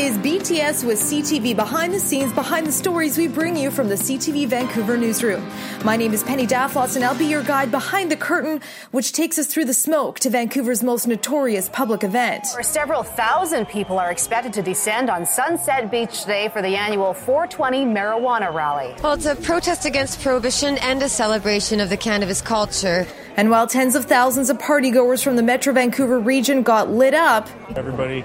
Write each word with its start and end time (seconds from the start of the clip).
is 0.00 0.16
BTS 0.18 0.82
with 0.84 0.98
CTV 0.98 1.54
behind 1.54 1.92
the 1.92 2.00
scenes, 2.00 2.32
behind 2.32 2.66
the 2.66 2.72
stories 2.72 3.18
we 3.18 3.28
bring 3.28 3.54
you 3.54 3.70
from 3.70 3.88
the 3.88 3.96
CTV 3.96 4.46
Vancouver 4.46 4.96
newsroom. 4.96 5.46
My 5.84 5.94
name 5.96 6.14
is 6.14 6.24
Penny 6.24 6.46
Daflos, 6.46 6.96
and 6.96 7.04
I'll 7.04 7.18
be 7.18 7.26
your 7.26 7.42
guide 7.42 7.70
behind 7.70 8.10
the 8.10 8.16
curtain, 8.16 8.62
which 8.92 9.12
takes 9.12 9.38
us 9.38 9.46
through 9.46 9.66
the 9.66 9.74
smoke 9.74 10.18
to 10.20 10.30
Vancouver's 10.30 10.82
most 10.82 11.06
notorious 11.06 11.68
public 11.68 12.02
event. 12.02 12.46
Where 12.54 12.62
several 12.62 13.02
thousand 13.02 13.66
people 13.66 13.98
are 13.98 14.10
expected 14.10 14.54
to 14.54 14.62
descend 14.62 15.10
on 15.10 15.26
Sunset 15.26 15.90
Beach 15.90 16.22
today 16.22 16.48
for 16.48 16.62
the 16.62 16.76
annual 16.76 17.12
420 17.12 17.84
marijuana 17.84 18.54
rally. 18.54 18.94
Well, 19.02 19.12
it's 19.12 19.26
a 19.26 19.36
protest 19.36 19.84
against 19.84 20.22
prohibition 20.22 20.78
and 20.78 21.02
a 21.02 21.10
celebration 21.10 21.78
of 21.78 21.90
the 21.90 21.98
cannabis 21.98 22.40
culture. 22.40 23.06
And 23.36 23.50
while 23.50 23.66
tens 23.66 23.94
of 23.94 24.06
thousands 24.06 24.48
of 24.48 24.56
partygoers 24.56 25.22
from 25.22 25.36
the 25.36 25.42
Metro 25.42 25.74
Vancouver 25.74 26.18
region 26.18 26.62
got 26.62 26.90
lit 26.90 27.12
up, 27.12 27.48
everybody 27.76 28.24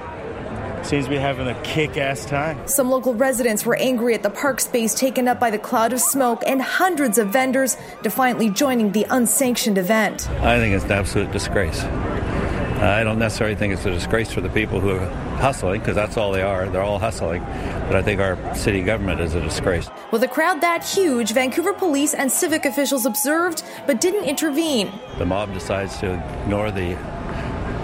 seems 0.86 1.06
to 1.06 1.10
be 1.10 1.18
having 1.18 1.48
a 1.48 1.62
kick 1.64 1.98
ass 1.98 2.26
time. 2.26 2.68
Some 2.68 2.90
local 2.90 3.14
residents 3.14 3.66
were 3.66 3.76
angry 3.76 4.14
at 4.14 4.24
the 4.24 4.30
park 4.30 4.62
space 4.62 4.94
taken 4.94 5.28
up 5.28 5.40
by 5.40 5.50
the 5.50 5.60
cloud 5.60 5.94
of 5.94 6.00
smoke 6.00 6.44
and 6.46 6.62
hundreds 6.62 7.18
of 7.18 7.30
vendors 7.30 7.76
defiantly 8.04 8.50
joining 8.50 8.92
the 8.92 9.06
unsanctioned 9.10 9.78
event. 9.78 10.30
I 10.42 10.60
think 10.60 10.76
it's 10.76 10.86
an 10.86 10.92
absolute 10.92 11.32
disgrace. 11.32 11.84
I 11.84 13.04
don't 13.04 13.20
necessarily 13.20 13.56
think 13.56 13.74
it's 13.74 13.86
a 13.86 13.92
disgrace 13.92 14.32
for 14.32 14.42
the 14.42 14.50
people 14.50 14.80
who 14.82 14.92
are 14.92 15.10
hustling, 15.38 15.80
because 15.80 15.96
that's 15.96 16.18
all 16.18 16.32
they 16.32 16.42
are. 16.42 16.68
They're 16.68 16.84
all 16.84 17.00
hustling. 17.00 17.42
But 17.42 17.96
I 17.96 18.02
think 18.02 18.20
our 18.20 18.38
city 18.54 18.84
government 18.84 19.22
is 19.22 19.34
a 19.34 19.42
disgrace. 19.42 19.90
With 20.12 20.24
a 20.24 20.28
crowd 20.28 20.62
that 20.62 20.86
huge, 20.86 21.32
Vancouver 21.32 21.74
police 21.74 22.14
and 22.14 22.32
civic 22.32 22.66
officials 22.66 23.06
observed 23.06 23.64
but 23.88 24.02
didn't 24.02 24.26
intervene. 24.26 24.92
The 25.18 25.26
mob 25.26 25.54
decides 25.54 25.98
to 26.00 26.14
ignore 26.44 26.70
the 26.70 26.98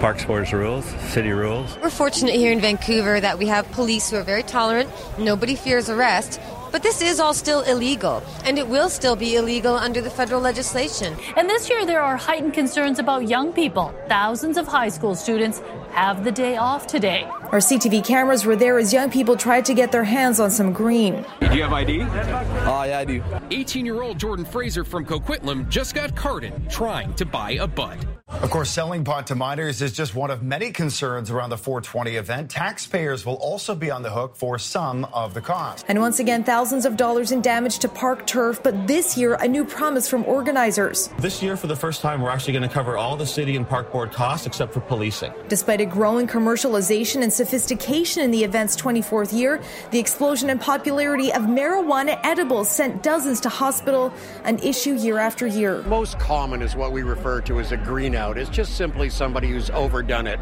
Parks 0.02 0.24
Board's 0.24 0.52
rules, 0.52 0.84
city 1.12 1.30
rules. 1.30 1.78
We're 1.78 1.88
fortunate 1.88 2.34
here 2.34 2.50
in 2.50 2.60
Vancouver 2.60 3.20
that 3.20 3.38
we 3.38 3.46
have 3.46 3.70
police 3.70 4.10
who 4.10 4.16
are 4.16 4.24
very 4.24 4.42
tolerant. 4.42 4.90
Nobody 5.16 5.54
fears 5.54 5.88
arrest. 5.88 6.40
But 6.72 6.82
this 6.82 7.00
is 7.00 7.20
all 7.20 7.34
still 7.34 7.60
illegal, 7.60 8.20
and 8.44 8.58
it 8.58 8.66
will 8.66 8.88
still 8.88 9.14
be 9.14 9.36
illegal 9.36 9.76
under 9.76 10.00
the 10.00 10.10
federal 10.10 10.40
legislation. 10.40 11.14
And 11.36 11.48
this 11.48 11.70
year, 11.70 11.86
there 11.86 12.02
are 12.02 12.16
heightened 12.16 12.52
concerns 12.52 12.98
about 12.98 13.28
young 13.28 13.52
people. 13.52 13.94
Thousands 14.08 14.56
of 14.56 14.66
high 14.66 14.88
school 14.88 15.14
students 15.14 15.62
have 15.92 16.24
the 16.24 16.32
day 16.32 16.56
off 16.56 16.88
today. 16.88 17.28
Our 17.52 17.58
CTV 17.58 18.02
cameras 18.02 18.46
were 18.46 18.56
there 18.56 18.78
as 18.78 18.94
young 18.94 19.10
people 19.10 19.36
tried 19.36 19.66
to 19.66 19.74
get 19.74 19.92
their 19.92 20.04
hands 20.04 20.40
on 20.40 20.50
some 20.50 20.72
green. 20.72 21.22
Do 21.38 21.54
you 21.54 21.64
have 21.64 21.74
ID? 21.74 22.00
Oh, 22.00 22.06
uh, 22.06 22.84
yeah, 22.84 22.98
I 23.00 23.04
do. 23.04 23.22
18 23.50 23.84
year 23.84 24.00
old 24.00 24.18
Jordan 24.18 24.46
Fraser 24.46 24.84
from 24.84 25.04
Coquitlam 25.04 25.68
just 25.68 25.94
got 25.94 26.16
carded 26.16 26.70
trying 26.70 27.12
to 27.12 27.26
buy 27.26 27.50
a 27.60 27.66
bud. 27.66 28.06
Of 28.40 28.48
course, 28.50 28.70
selling 28.70 29.04
pot 29.04 29.26
to 29.26 29.34
minors 29.34 29.82
is 29.82 29.92
just 29.92 30.14
one 30.14 30.30
of 30.30 30.42
many 30.42 30.72
concerns 30.72 31.30
around 31.30 31.50
the 31.50 31.58
420 31.58 32.16
event. 32.16 32.50
Taxpayers 32.50 33.26
will 33.26 33.34
also 33.34 33.74
be 33.74 33.90
on 33.90 34.02
the 34.02 34.10
hook 34.10 34.34
for 34.36 34.58
some 34.58 35.04
of 35.12 35.34
the 35.34 35.42
cost. 35.42 35.84
And 35.88 36.00
once 36.00 36.18
again, 36.18 36.42
thousands 36.42 36.86
of 36.86 36.96
dollars 36.96 37.30
in 37.30 37.42
damage 37.42 37.78
to 37.80 37.88
park 37.88 38.26
turf, 38.26 38.62
but 38.62 38.86
this 38.86 39.18
year, 39.18 39.34
a 39.34 39.46
new 39.46 39.64
promise 39.64 40.08
from 40.08 40.24
organizers. 40.24 41.10
This 41.18 41.42
year, 41.42 41.58
for 41.58 41.66
the 41.66 41.76
first 41.76 42.00
time, 42.00 42.22
we're 42.22 42.30
actually 42.30 42.54
going 42.54 42.66
to 42.66 42.74
cover 42.74 42.96
all 42.96 43.16
the 43.16 43.26
city 43.26 43.54
and 43.54 43.68
park 43.68 43.92
board 43.92 44.12
costs 44.12 44.46
except 44.46 44.72
for 44.72 44.80
policing. 44.80 45.32
Despite 45.48 45.82
a 45.82 45.86
growing 45.86 46.26
commercialization 46.26 47.22
and 47.22 47.32
sophistication 47.42 48.22
in 48.22 48.30
the 48.30 48.44
event's 48.44 48.76
24th 48.76 49.36
year, 49.36 49.60
the 49.90 49.98
explosion 49.98 50.48
in 50.48 50.60
popularity 50.60 51.32
of 51.32 51.42
marijuana 51.42 52.16
edibles 52.22 52.70
sent 52.70 53.02
dozens 53.02 53.40
to 53.40 53.48
hospital, 53.48 54.12
an 54.44 54.60
issue 54.60 54.94
year 54.94 55.18
after 55.18 55.44
year. 55.44 55.82
Most 55.82 56.20
common 56.20 56.62
is 56.62 56.76
what 56.76 56.92
we 56.92 57.02
refer 57.02 57.40
to 57.40 57.58
as 57.58 57.72
a 57.72 57.76
greenout. 57.76 58.36
It's 58.36 58.48
just 58.48 58.76
simply 58.76 59.10
somebody 59.10 59.48
who's 59.48 59.70
overdone 59.70 60.28
it 60.28 60.38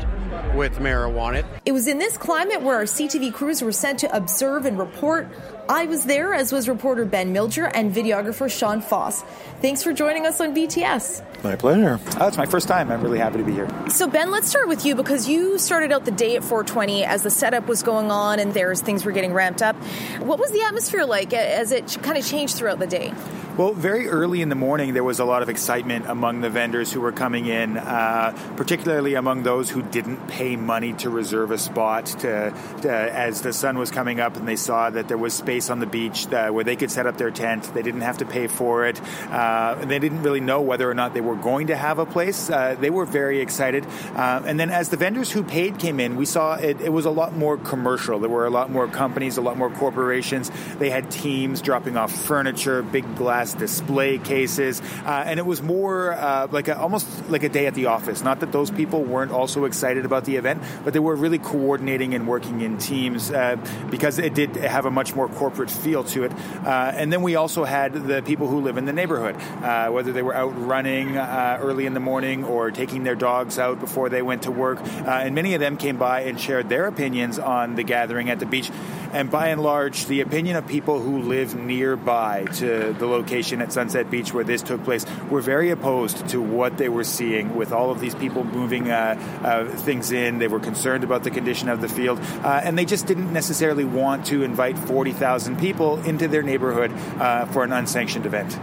with 0.55 0.75
marijuana. 0.75 1.43
It 1.65 1.73
was 1.73 1.89
in 1.89 1.97
this 1.97 2.19
climate 2.19 2.61
where 2.61 2.77
our 2.77 2.85
CTV 2.85 3.33
crews 3.33 3.63
were 3.63 3.73
sent 3.73 3.99
to 4.01 4.15
observe 4.15 4.67
and 4.67 4.79
report. 4.79 5.27
I 5.69 5.87
was 5.87 6.05
there, 6.05 6.35
as 6.35 6.53
was 6.53 6.69
reporter 6.69 7.05
Ben 7.05 7.33
Miljure 7.35 7.71
and 7.75 7.95
videographer 7.95 8.51
Shawn 8.51 8.81
Foss. 8.81 9.23
Thanks 9.61 9.83
for 9.83 9.93
joining 9.93 10.27
us 10.27 10.41
on 10.41 10.55
BTS. 10.55 11.23
My 11.43 11.57
pleasure. 11.57 11.99
Oh, 12.21 12.29
it's 12.29 12.37
my 12.37 12.47
first 12.47 12.69
time. 12.69 12.91
I'm 12.91 13.03
really 13.03 13.19
happy 13.19 13.39
to 13.39 13.45
be 13.45 13.53
here. 13.53 13.69
So, 13.89 14.07
Ben, 14.09 14.31
let's 14.31 14.49
start 14.49 14.69
with 14.69 14.85
you 14.85 14.95
because 14.95 15.29
you 15.29 15.59
started 15.59 15.93
out 15.93 16.05
the 16.05 16.11
day 16.11 16.37
at 16.37 16.43
420 16.45 17.05
as 17.05 17.23
the 17.23 17.31
setup 17.31 17.67
was 17.67 17.83
going 17.83 18.11
on 18.11 18.39
and 18.39 18.53
there's 18.53 18.81
things 18.81 19.05
were 19.05 19.13
getting 19.13 19.33
ramped 19.33 19.63
up. 19.63 19.77
What 20.21 20.39
was 20.39 20.51
the 20.53 20.63
atmosphere 20.63 21.05
like 21.05 21.33
as 21.33 21.73
it 21.73 21.99
kind 22.03 22.19
of 22.19 22.27
changed 22.27 22.57
throughout 22.57 22.79
the 22.79 22.87
day? 22.87 23.13
Well, 23.57 23.75
very 23.75 24.09
early 24.09 24.41
in 24.41 24.49
the 24.49 24.55
morning, 24.55 24.95
there 24.95 25.05
was 25.05 25.19
a 25.19 25.25
lot 25.25 25.43
of 25.43 25.51
excitement 25.51 26.07
among 26.09 26.41
the 26.41 26.49
vendors 26.49 26.93
who 26.93 27.01
were 27.01 27.13
coming 27.13 27.45
in, 27.45 27.77
uh, 27.77 28.33
particularly 28.57 29.15
among 29.15 29.43
those 29.43 29.69
who 29.69 29.83
didn't 29.83 30.29
pay 30.29 30.57
money 30.57 30.95
to 30.95 31.11
reserve 31.11 31.51
a 31.51 31.59
spot. 31.59 32.07
To, 32.07 32.55
to, 32.83 32.91
as 32.91 33.43
the 33.43 33.53
sun 33.53 33.77
was 33.77 33.91
coming 33.91 34.19
up 34.19 34.37
and 34.37 34.49
they 34.49 34.57
saw 34.57 34.89
that 34.89 35.09
there 35.09 35.19
was 35.19 35.35
space 35.35 35.50
on 35.71 35.81
the 35.81 35.87
beach 35.87 36.27
where 36.27 36.63
they 36.63 36.77
could 36.77 36.91
set 36.91 37.07
up 37.07 37.19
their 37.19 37.31
tent, 37.31 37.75
they 37.75 37.83
didn't 37.83 38.03
have 38.03 38.19
to 38.19 38.25
pay 38.25 38.47
for 38.47 38.87
it. 38.87 39.01
Uh, 39.31 39.75
they 39.85 39.99
didn't 39.99 40.23
really 40.23 40.41
know 40.41 40.61
whether 40.61 40.89
or 40.89 40.95
not 40.95 41.13
they 41.15 41.21
were 41.21 41.35
going 41.35 41.67
to 41.69 41.77
have 41.77 41.99
a 41.99 42.07
place. 42.07 42.51
Uh, 42.51 42.77
they 42.79 42.91
were 42.91 43.05
very 43.05 43.41
excited. 43.41 43.85
Uh, 44.15 44.43
and 44.47 44.61
then 44.61 44.71
as 44.71 44.91
the 44.91 44.97
vendors 44.97 45.33
who 45.33 45.43
paid 45.43 45.79
came 45.79 45.99
in, 45.99 46.17
we 46.17 46.25
saw 46.25 46.55
it, 46.55 46.81
it 46.81 46.93
was 46.93 47.05
a 47.05 47.11
lot 47.11 47.35
more 47.35 47.57
commercial. 47.57 48.21
There 48.21 48.31
were 48.31 48.47
a 48.47 48.51
lot 48.51 48.71
more 48.71 48.87
companies, 48.87 49.37
a 49.37 49.41
lot 49.41 49.57
more 49.57 49.71
corporations. 49.71 50.51
They 50.79 50.91
had 50.91 51.11
teams 51.11 51.61
dropping 51.61 51.97
off 51.97 52.13
furniture, 52.13 52.83
big 52.83 53.17
glass 53.17 53.55
display 53.55 54.19
cases, 54.19 54.81
uh, 55.05 55.25
and 55.27 55.41
it 55.41 55.47
was 55.47 55.63
more 55.63 56.13
uh, 56.13 56.49
like 56.51 56.69
a, 56.69 56.79
almost 56.79 57.29
like 57.29 57.43
a 57.43 57.49
day 57.49 57.67
at 57.67 57.75
the 57.75 57.87
office. 57.87 58.23
Not 58.23 58.41
that 58.41 58.53
those 58.53 58.71
people 58.71 59.03
weren't 59.03 59.33
also 59.33 59.65
excited 59.65 60.05
about 60.05 60.25
the 60.25 60.37
event, 60.37 60.63
but 60.85 60.93
they 60.93 61.01
were 61.01 61.17
really 61.17 61.39
coordinating 61.39 62.15
and 62.15 62.29
working 62.29 62.61
in 62.61 62.79
teams 62.79 63.31
uh, 63.31 63.57
because 63.91 64.19
it 64.19 64.35
did 64.35 64.57
have 64.57 64.87
a 64.87 64.91
much 64.91 65.15
more 65.15 65.29
corporate 65.41 65.71
feel 65.71 66.05
to 66.05 66.25
it. 66.25 66.33
Uh, 66.67 66.93
and 67.01 67.11
then 67.11 67.23
we 67.23 67.35
also 67.35 67.65
had 67.65 67.95
the 67.95 68.21
people 68.23 68.47
who 68.47 68.61
live 68.61 68.77
in 68.77 68.85
the 68.85 68.93
neighborhood, 68.93 69.37
uh, 69.65 69.89
whether 69.89 70.13
they 70.13 70.23
were 70.23 70.37
out 70.37 70.53
running 70.67 71.17
uh, 71.17 71.59
early 71.63 71.87
in 71.87 71.95
the 71.95 72.05
morning 72.11 72.45
or 72.45 72.71
taking 72.71 73.05
their 73.05 73.17
dogs 73.17 73.59
out 73.59 73.81
before 73.81 74.11
they 74.11 74.21
went 74.21 74.43
to 74.43 74.51
work, 74.51 74.79
and 74.85 75.35
many 75.35 75.55
of 75.55 75.61
them 75.61 75.79
came 75.79 75.97
by 75.97 76.21
and 76.29 76.39
shared 76.39 76.69
their 76.69 76.87
opinions 76.87 77.39
on 77.39 77.75
the 77.75 77.83
gathering 77.83 78.29
at 78.29 78.39
the 78.39 78.47
beach. 78.47 78.71
And 79.13 79.31
by 79.31 79.49
and 79.49 79.61
large, 79.61 80.07
the 80.07 80.21
opinion 80.21 80.57
of 80.57 80.67
people 80.67 81.01
who 81.01 81.23
live 81.23 81.57
nearby 81.57 82.45
to 82.55 82.93
the 82.93 83.07
location 83.07 83.61
at 83.61 83.73
Sunset 83.73 84.11
Beach 84.11 84.33
where 84.33 84.45
this 84.45 84.63
took 84.63 84.85
place 84.85 85.05
were 85.29 85.41
very 85.41 85.71
opposed 85.71 86.29
to 86.29 86.41
what 86.41 86.79
they 86.79 86.89
were 86.89 87.05
seeing 87.05 87.57
with 87.57 87.73
all 87.73 87.91
of 87.91 88.01
these 88.01 88.15
people 88.15 88.45
moving 88.45 88.91
uh, 88.91 89.19
uh, 89.43 89.65
things 89.79 90.13
in. 90.13 90.39
They 90.39 90.49
were 90.49 90.61
concerned 90.61 91.03
about 91.03 91.25
the 91.25 91.31
condition 91.31 91.69
of 91.69 91.81
the 91.81 91.89
field, 91.89 92.21
uh, 92.21 92.61
and 92.63 92.79
they 92.79 92.85
just 92.85 93.07
didn't 93.07 93.33
necessarily 93.33 93.85
want 93.85 94.27
to 94.27 94.43
invite 94.43 94.79
40,000 94.79 95.59
people 95.59 95.99
into 96.05 96.29
their 96.29 96.43
neighborhood 96.43 96.93
uh, 97.21 97.47
for 97.47 97.65
an 97.65 97.73
unsanctioned 97.73 98.27
event. 98.27 98.57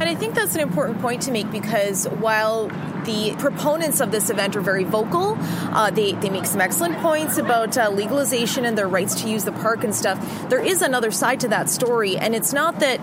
And 0.00 0.08
I 0.08 0.14
think 0.14 0.34
that's 0.34 0.54
an 0.54 0.60
important 0.60 1.00
point 1.00 1.22
to 1.22 1.30
make 1.30 1.50
because 1.50 2.06
while 2.06 2.68
the 3.04 3.34
proponents 3.38 4.00
of 4.00 4.10
this 4.10 4.30
event 4.30 4.56
are 4.56 4.60
very 4.60 4.84
vocal, 4.84 5.36
uh, 5.40 5.90
they, 5.90 6.12
they 6.12 6.30
make 6.30 6.46
some 6.46 6.60
excellent 6.60 6.98
points 6.98 7.38
about 7.38 7.76
uh, 7.76 7.90
legalization 7.90 8.64
and 8.64 8.76
their 8.76 8.88
rights 8.88 9.22
to 9.22 9.28
use 9.28 9.44
the 9.44 9.52
park 9.52 9.84
and 9.84 9.94
stuff. 9.94 10.18
There 10.48 10.64
is 10.64 10.82
another 10.82 11.10
side 11.10 11.40
to 11.40 11.48
that 11.48 11.68
story, 11.70 12.16
and 12.16 12.34
it's 12.34 12.52
not 12.52 12.80
that 12.80 13.00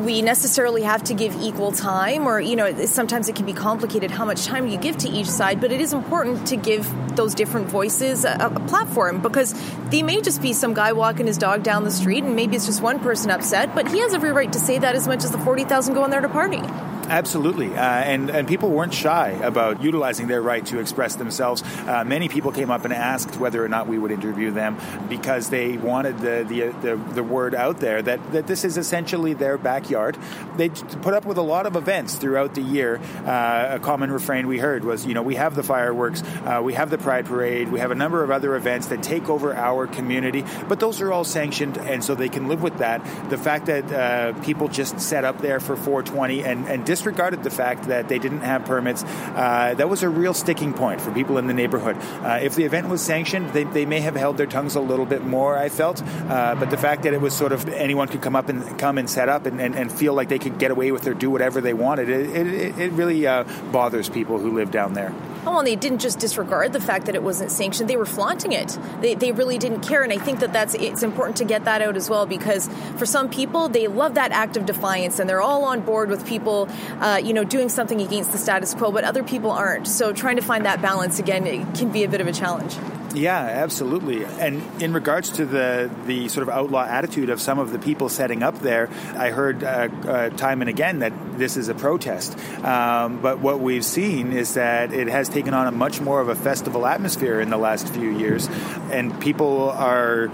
we 0.00 0.22
necessarily 0.22 0.82
have 0.82 1.04
to 1.04 1.14
give 1.14 1.34
equal 1.40 1.70
time 1.70 2.26
or 2.26 2.40
you 2.40 2.56
know 2.56 2.84
sometimes 2.84 3.28
it 3.28 3.36
can 3.36 3.46
be 3.46 3.52
complicated 3.52 4.10
how 4.10 4.24
much 4.24 4.44
time 4.44 4.66
you 4.66 4.76
give 4.76 4.96
to 4.96 5.08
each 5.08 5.28
side 5.28 5.60
but 5.60 5.70
it 5.70 5.80
is 5.80 5.92
important 5.92 6.46
to 6.48 6.56
give 6.56 6.90
those 7.14 7.32
different 7.34 7.68
voices 7.68 8.24
a, 8.24 8.36
a, 8.40 8.60
platform 8.66 9.20
because 9.22 9.54
they 9.90 10.02
may 10.02 10.20
just 10.20 10.42
be 10.42 10.52
some 10.52 10.74
guy 10.74 10.92
walking 10.92 11.26
his 11.28 11.38
dog 11.38 11.62
down 11.62 11.84
the 11.84 11.90
street 11.92 12.24
and 12.24 12.34
maybe 12.34 12.56
it's 12.56 12.66
just 12.66 12.82
one 12.82 12.98
person 12.98 13.30
upset 13.30 13.72
but 13.74 13.88
he 13.88 14.00
has 14.00 14.12
every 14.14 14.32
right 14.32 14.52
to 14.52 14.58
say 14.58 14.78
that 14.78 14.96
as 14.96 15.06
much 15.06 15.22
as 15.22 15.30
the 15.30 15.38
40,000 15.38 15.94
go 15.94 16.04
in 16.04 16.10
there 16.10 16.20
to 16.20 16.28
party 16.28 16.60
Absolutely, 17.08 17.68
uh, 17.74 17.80
and 17.80 18.30
and 18.30 18.48
people 18.48 18.70
weren't 18.70 18.94
shy 18.94 19.28
about 19.30 19.82
utilizing 19.82 20.26
their 20.26 20.40
right 20.40 20.64
to 20.66 20.78
express 20.78 21.16
themselves. 21.16 21.62
Uh, 21.86 22.02
many 22.04 22.28
people 22.28 22.50
came 22.50 22.70
up 22.70 22.84
and 22.84 22.94
asked 22.94 23.36
whether 23.36 23.62
or 23.62 23.68
not 23.68 23.86
we 23.86 23.98
would 23.98 24.10
interview 24.10 24.50
them 24.50 24.78
because 25.08 25.50
they 25.50 25.76
wanted 25.76 26.18
the 26.18 26.44
the, 26.48 26.68
the, 26.80 26.96
the 27.14 27.22
word 27.22 27.54
out 27.54 27.80
there 27.80 28.00
that, 28.00 28.32
that 28.32 28.46
this 28.46 28.64
is 28.64 28.78
essentially 28.78 29.34
their 29.34 29.58
backyard. 29.58 30.16
They 30.56 30.70
put 30.70 31.14
up 31.14 31.24
with 31.26 31.36
a 31.36 31.42
lot 31.42 31.66
of 31.66 31.76
events 31.76 32.14
throughout 32.14 32.54
the 32.54 32.62
year. 32.62 33.00
Uh, 33.26 33.74
a 33.74 33.78
common 33.80 34.10
refrain 34.10 34.46
we 34.46 34.58
heard 34.58 34.84
was, 34.84 35.04
you 35.04 35.14
know, 35.14 35.22
we 35.22 35.34
have 35.34 35.54
the 35.54 35.62
fireworks, 35.62 36.22
uh, 36.22 36.60
we 36.62 36.74
have 36.74 36.90
the 36.90 36.98
Pride 36.98 37.26
Parade, 37.26 37.70
we 37.70 37.80
have 37.80 37.90
a 37.90 37.94
number 37.94 38.22
of 38.22 38.30
other 38.30 38.56
events 38.56 38.86
that 38.88 39.02
take 39.02 39.28
over 39.28 39.54
our 39.54 39.86
community, 39.86 40.44
but 40.68 40.80
those 40.80 41.00
are 41.00 41.12
all 41.12 41.24
sanctioned, 41.24 41.76
and 41.76 42.02
so 42.02 42.14
they 42.14 42.28
can 42.28 42.48
live 42.48 42.62
with 42.62 42.78
that. 42.78 43.04
The 43.28 43.38
fact 43.38 43.66
that 43.66 43.92
uh, 43.92 44.40
people 44.42 44.68
just 44.68 45.00
set 45.00 45.24
up 45.24 45.40
there 45.40 45.60
for 45.60 45.76
420 45.76 46.44
and 46.44 46.66
and 46.66 46.86
disregarded 46.94 47.42
the 47.42 47.50
fact 47.50 47.88
that 47.88 48.08
they 48.08 48.20
didn't 48.20 48.42
have 48.42 48.64
permits. 48.64 49.02
Uh, 49.02 49.74
that 49.76 49.88
was 49.88 50.04
a 50.04 50.08
real 50.08 50.32
sticking 50.32 50.72
point 50.72 51.00
for 51.00 51.10
people 51.10 51.38
in 51.38 51.48
the 51.48 51.52
neighborhood. 51.52 51.96
Uh, 52.22 52.38
if 52.40 52.54
the 52.54 52.62
event 52.62 52.88
was 52.88 53.02
sanctioned, 53.02 53.52
they, 53.52 53.64
they 53.64 53.84
may 53.84 53.98
have 53.98 54.14
held 54.14 54.36
their 54.36 54.46
tongues 54.46 54.76
a 54.76 54.80
little 54.80 55.04
bit 55.04 55.24
more, 55.24 55.58
I 55.58 55.70
felt. 55.70 56.00
Uh, 56.02 56.54
but 56.54 56.70
the 56.70 56.76
fact 56.76 57.02
that 57.02 57.12
it 57.12 57.20
was 57.20 57.34
sort 57.34 57.50
of 57.50 57.68
anyone 57.68 58.06
could 58.06 58.22
come 58.22 58.36
up 58.36 58.48
and 58.48 58.78
come 58.78 58.96
and 58.96 59.10
set 59.10 59.28
up 59.28 59.44
and, 59.46 59.60
and, 59.60 59.74
and 59.74 59.90
feel 59.90 60.14
like 60.14 60.28
they 60.28 60.38
could 60.38 60.56
get 60.58 60.70
away 60.70 60.92
with 60.92 61.08
or 61.08 61.14
do 61.14 61.30
whatever 61.30 61.60
they 61.60 61.74
wanted, 61.74 62.08
it, 62.08 62.30
it, 62.30 62.78
it 62.78 62.92
really 62.92 63.26
uh, 63.26 63.42
bothers 63.72 64.08
people 64.08 64.38
who 64.38 64.54
live 64.54 64.70
down 64.70 64.94
there. 64.94 65.12
Oh, 65.46 65.58
and 65.58 65.66
they 65.66 65.76
didn't 65.76 65.98
just 65.98 66.18
disregard 66.18 66.72
the 66.72 66.80
fact 66.80 67.06
that 67.06 67.14
it 67.14 67.22
wasn't 67.22 67.50
sanctioned; 67.50 67.88
they 67.90 67.96
were 67.96 68.06
flaunting 68.06 68.52
it. 68.52 68.78
They, 69.00 69.14
they 69.14 69.32
really 69.32 69.58
didn't 69.58 69.80
care, 69.80 70.02
and 70.02 70.12
I 70.12 70.18
think 70.18 70.40
that 70.40 70.52
that's 70.52 70.74
it's 70.74 71.02
important 71.02 71.36
to 71.38 71.44
get 71.44 71.64
that 71.64 71.82
out 71.82 71.96
as 71.96 72.08
well 72.08 72.26
because 72.26 72.68
for 72.96 73.06
some 73.06 73.28
people 73.28 73.68
they 73.68 73.86
love 73.86 74.14
that 74.14 74.32
act 74.32 74.56
of 74.56 74.66
defiance 74.66 75.18
and 75.18 75.28
they're 75.28 75.42
all 75.42 75.64
on 75.64 75.80
board 75.80 76.08
with 76.08 76.26
people, 76.26 76.68
uh, 77.00 77.20
you 77.22 77.32
know, 77.32 77.44
doing 77.44 77.68
something 77.68 78.00
against 78.00 78.32
the 78.32 78.38
status 78.38 78.74
quo, 78.74 78.90
but 78.90 79.04
other 79.04 79.22
people 79.22 79.50
aren't. 79.50 79.86
So 79.86 80.12
trying 80.12 80.36
to 80.36 80.42
find 80.42 80.64
that 80.64 80.80
balance 80.80 81.18
again 81.18 81.44
can 81.74 81.90
be 81.90 82.04
a 82.04 82.08
bit 82.08 82.20
of 82.20 82.26
a 82.26 82.32
challenge. 82.32 82.76
Yeah, 83.14 83.38
absolutely. 83.38 84.24
And 84.24 84.60
in 84.82 84.92
regards 84.92 85.30
to 85.30 85.46
the 85.46 85.88
the 86.04 86.28
sort 86.28 86.46
of 86.46 86.52
outlaw 86.52 86.84
attitude 86.84 87.30
of 87.30 87.40
some 87.40 87.60
of 87.60 87.70
the 87.70 87.78
people 87.78 88.08
setting 88.08 88.42
up 88.42 88.58
there, 88.58 88.90
I 89.16 89.30
heard 89.30 89.62
uh, 89.62 89.88
uh, 90.06 90.30
time 90.30 90.60
and 90.62 90.68
again 90.68 90.98
that 90.98 91.12
this 91.38 91.56
is 91.56 91.68
a 91.68 91.74
protest. 91.74 92.36
Um, 92.64 93.20
but 93.22 93.38
what 93.38 93.60
we've 93.60 93.84
seen 93.84 94.32
is 94.32 94.54
that 94.54 94.92
it 94.92 95.06
has 95.06 95.28
taken 95.28 95.54
on 95.54 95.68
a 95.68 95.72
much 95.72 96.00
more 96.00 96.20
of 96.20 96.28
a 96.28 96.34
festival 96.34 96.86
atmosphere 96.86 97.40
in 97.40 97.50
the 97.50 97.56
last 97.56 97.88
few 97.88 98.10
years, 98.10 98.48
and 98.90 99.18
people 99.20 99.70
are 99.70 100.28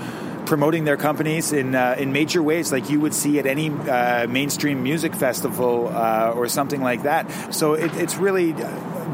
promoting 0.47 0.85
their 0.85 0.97
companies 0.97 1.53
in 1.53 1.75
uh, 1.75 1.97
in 1.99 2.13
major 2.13 2.43
ways, 2.43 2.73
like 2.73 2.89
you 2.89 2.99
would 2.99 3.15
see 3.15 3.39
at 3.39 3.47
any 3.47 3.69
uh, 3.71 4.27
mainstream 4.27 4.83
music 4.83 5.15
festival 5.15 5.89
uh, 5.89 6.33
or 6.35 6.49
something 6.49 6.81
like 6.83 7.03
that. 7.03 7.55
So 7.55 7.75
it, 7.75 7.95
it's 7.97 8.17
really 8.17 8.55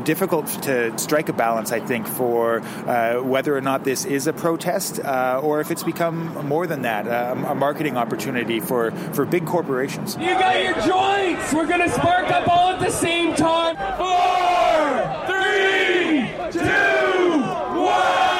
difficult 0.06 0.47
to 0.62 0.97
strike 0.99 1.29
a 1.29 1.32
balance, 1.35 1.73
I 1.73 1.81
think, 1.81 2.06
for 2.06 2.61
uh, 2.61 3.20
whether 3.23 3.55
or 3.55 3.61
not 3.61 3.85
this 3.85 4.06
is 4.06 4.26
a 4.26 4.32
protest 4.32 5.00
uh, 5.00 5.41
or 5.43 5.61
if 5.61 5.70
it's 5.70 5.82
become 5.82 6.47
more 6.47 6.67
than 6.67 6.82
that, 6.82 7.06
uh, 7.06 7.35
a 7.49 7.55
marketing 7.55 7.97
opportunity 7.99 8.61
for, 8.61 8.93
for 9.12 9.26
big 9.26 9.44
corporations. 9.44 10.17
You 10.17 10.29
got 10.29 10.62
your 10.62 10.75
joints! 10.75 11.53
We're 11.53 11.67
going 11.67 11.82
to 11.82 11.91
spark 11.91 12.31
up 12.31 12.49
all 12.49 12.70
at 12.70 12.81
the 12.81 12.91
same 12.91 13.35
time. 13.35 13.76
Four, 13.99 15.26
three, 15.26 16.31
two, 16.53 17.43
one. 17.82 18.37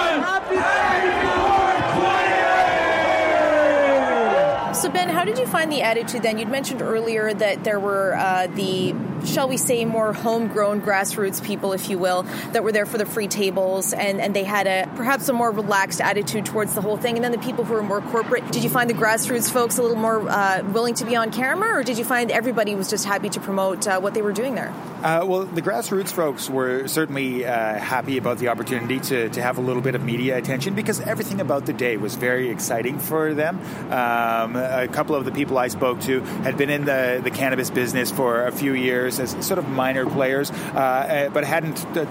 So, 4.75 4.91
Ben, 4.91 5.09
how 5.09 5.25
did 5.25 5.39
you 5.39 5.47
find 5.47 5.73
the 5.73 5.83
attitude 5.83 6.23
then? 6.23 6.39
You'd 6.39 6.49
mentioned 6.49 6.83
earlier 6.83 7.33
that 7.33 7.65
there 7.65 7.81
were 7.81 8.15
uh, 8.15 8.47
the, 8.49 8.95
shall 9.25 9.49
we 9.49 9.57
say, 9.57 9.85
more 9.85 10.13
homegrown 10.13 10.81
grassroots 10.83 11.43
people, 11.43 11.73
if 11.73 11.89
you 11.89 11.99
will, 11.99 12.25
that 12.53 12.65
were 12.65 12.73
there 12.73 12.87
for 12.87 12.99
the 12.99 13.07
free 13.07 13.29
tables 13.29 13.93
and, 13.93 14.21
and 14.21 14.35
they 14.35 14.45
had 14.45 14.67
a 14.67 14.91
perhaps 14.97 15.29
a 15.29 15.33
more 15.33 15.51
relaxed 15.51 16.01
attitude 16.01 16.47
towards 16.47 16.75
the 16.75 16.81
whole 16.81 16.97
thing. 16.97 17.17
And 17.17 17.25
then 17.25 17.33
the 17.33 17.39
people 17.39 17.65
who 17.65 17.75
were 17.75 17.83
more 17.83 18.01
corporate, 18.01 18.51
did 18.51 18.65
you 18.65 18.71
find 18.71 18.89
the 18.91 18.95
grassroots 18.95 19.51
folks 19.51 19.79
a 19.79 19.83
little 19.83 19.97
more 19.97 20.29
uh, 20.29 20.63
willing 20.73 20.95
to 20.95 21.05
be 21.05 21.17
on 21.17 21.31
camera 21.31 21.79
or 21.79 21.83
did 21.83 21.99
you 21.99 22.05
find 22.05 22.31
everybody 22.31 22.75
was 22.75 22.91
just 22.91 23.05
happy 23.05 23.29
to 23.31 23.41
promote 23.41 23.87
uh, 23.87 24.01
what 24.01 24.15
they 24.15 24.23
were 24.23 24.33
doing 24.33 24.55
there? 24.55 24.73
Uh, 25.03 25.25
well, 25.25 25.45
the 25.45 25.63
grassroots 25.63 26.11
folks 26.11 26.51
were 26.51 26.89
certainly 26.89 27.45
uh, 27.45 27.79
happy 27.79 28.19
about 28.19 28.39
the 28.39 28.49
opportunity 28.49 28.99
to, 28.99 29.29
to 29.29 29.43
have 29.43 29.59
a 29.59 29.61
little 29.61 29.83
bit 29.83 29.95
of 29.95 30.03
media 30.03 30.37
attention 30.37 30.75
because 30.75 31.01
everything 31.01 31.41
about 31.41 31.67
the 31.67 31.73
day 31.73 31.97
was 31.97 32.15
very 32.15 32.49
exciting 32.49 32.99
for 32.99 33.35
them. 33.35 33.59
Um, 33.93 34.57
a 34.57 34.89
couple 34.91 35.15
of 35.15 35.25
the 35.25 35.33
people 35.33 35.59
I 35.59 35.69
spoke 35.69 36.01
to 36.03 36.21
had 36.21 36.57
been 36.57 36.71
in 36.71 36.85
the, 36.85 37.21
the 37.23 37.31
cannabis 37.31 37.71
business 37.71 38.11
for 38.11 38.47
a 38.47 38.53
few 38.53 38.73
years 38.73 39.06
as 39.07 39.31
sort 39.45 39.59
of 39.59 39.69
minor 39.69 40.07
players, 40.07 40.51
uh, 40.51 41.31
but 41.33 41.45
hadn't 41.45 41.85
uh, 41.97 42.05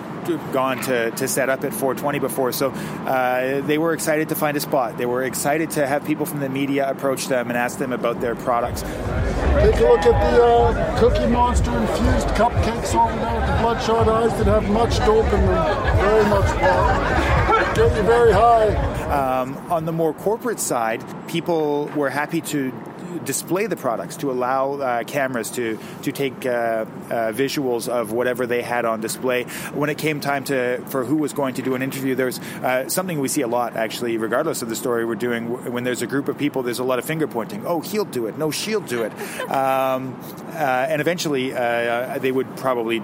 gone 0.52 0.80
to, 0.84 1.12
to 1.12 1.28
set 1.28 1.50
up 1.50 1.64
at 1.64 1.72
420 1.72 2.20
before. 2.20 2.52
So 2.52 2.72
uh, 2.72 3.62
they 3.62 3.78
were 3.78 3.94
excited 3.94 4.30
to 4.30 4.36
find 4.36 4.58
a 4.58 4.60
spot. 4.60 4.98
They 4.98 5.06
were 5.06 5.24
excited 5.24 5.72
to 5.72 5.86
have 5.86 6.06
people 6.06 6.26
from 6.26 6.40
the 6.40 6.50
media 6.50 6.90
approach 6.90 7.28
them 7.28 7.50
and 7.50 7.58
ask 7.58 7.78
them 7.78 7.94
about 7.94 8.22
their 8.22 8.36
products. 8.36 8.82
Take 8.82 9.76
a 9.76 9.84
look 9.84 10.02
at 10.02 10.34
the 10.34 10.44
uh, 10.44 11.00
Cookie 11.00 11.28
Monster 11.28 11.72
infused 11.78 12.28
cupcakes 12.30 12.96
over 12.96 13.20
there 13.20 13.36
with 13.36 13.48
the 13.48 13.58
bloodshot 13.62 14.08
eyes 14.08 14.38
that 14.38 14.48
have 14.48 14.70
much 14.70 14.98
dope 15.00 15.26
in 15.26 15.46
them. 15.46 15.98
Very 15.98 16.26
much 16.26 16.46
pop. 16.60 17.76
Get 17.76 17.96
you 17.96 18.04
very 18.04 18.32
high. 18.32 18.96
Um, 19.06 19.56
on 19.72 19.86
the 19.86 19.92
more 19.92 20.14
corporate 20.14 20.60
side, 20.60 21.04
people 21.28 21.86
were 21.96 22.10
happy 22.10 22.42
to 22.42 22.72
display 23.20 23.68
the 23.68 23.76
products 23.76 24.18
to 24.18 24.32
allow 24.32 24.74
uh, 24.74 25.04
cameras 25.04 25.52
to 25.52 25.78
to 26.04 26.12
take 26.12 26.46
uh, 26.46 26.50
uh, 26.50 26.86
visuals 27.32 27.88
of 27.88 28.12
whatever 28.12 28.46
they 28.48 28.62
had 28.62 28.86
on 28.86 29.02
display. 29.02 29.44
When 29.74 29.90
it 29.90 29.98
came 29.98 30.20
time 30.20 30.44
to 30.46 30.82
for 30.88 31.06
who 31.06 31.16
was 31.16 31.34
going 31.34 31.56
to 31.56 31.62
do 31.62 31.76
an 31.76 31.82
interview, 31.82 32.16
there's 32.16 32.40
uh, 32.40 32.90
something 32.90 33.20
we 33.20 33.28
see 33.28 33.42
a 33.42 33.48
lot 33.48 33.76
actually, 33.76 34.18
regardless 34.18 34.62
of 34.62 34.70
the 34.70 34.76
story 34.76 35.06
we're 35.06 35.16
doing. 35.16 35.72
When 35.72 35.84
there's 35.84 36.02
a 36.02 36.08
group 36.08 36.28
of 36.28 36.38
people, 36.38 36.64
there's 36.64 36.80
a 36.80 36.84
lot 36.84 37.00
of 37.00 37.06
finger 37.06 37.28
pointing. 37.28 37.66
Oh, 37.66 37.82
he'll 37.82 38.06
do 38.06 38.28
it. 38.28 38.38
No, 38.38 38.52
she'll 38.52 38.82
do 38.82 39.04
it. 39.04 39.12
Um, 39.56 40.20
uh, 40.50 40.88
and 40.90 41.02
eventually, 41.02 41.54
uh, 41.54 42.18
they 42.20 42.32
would 42.32 42.58
probably, 42.58 43.00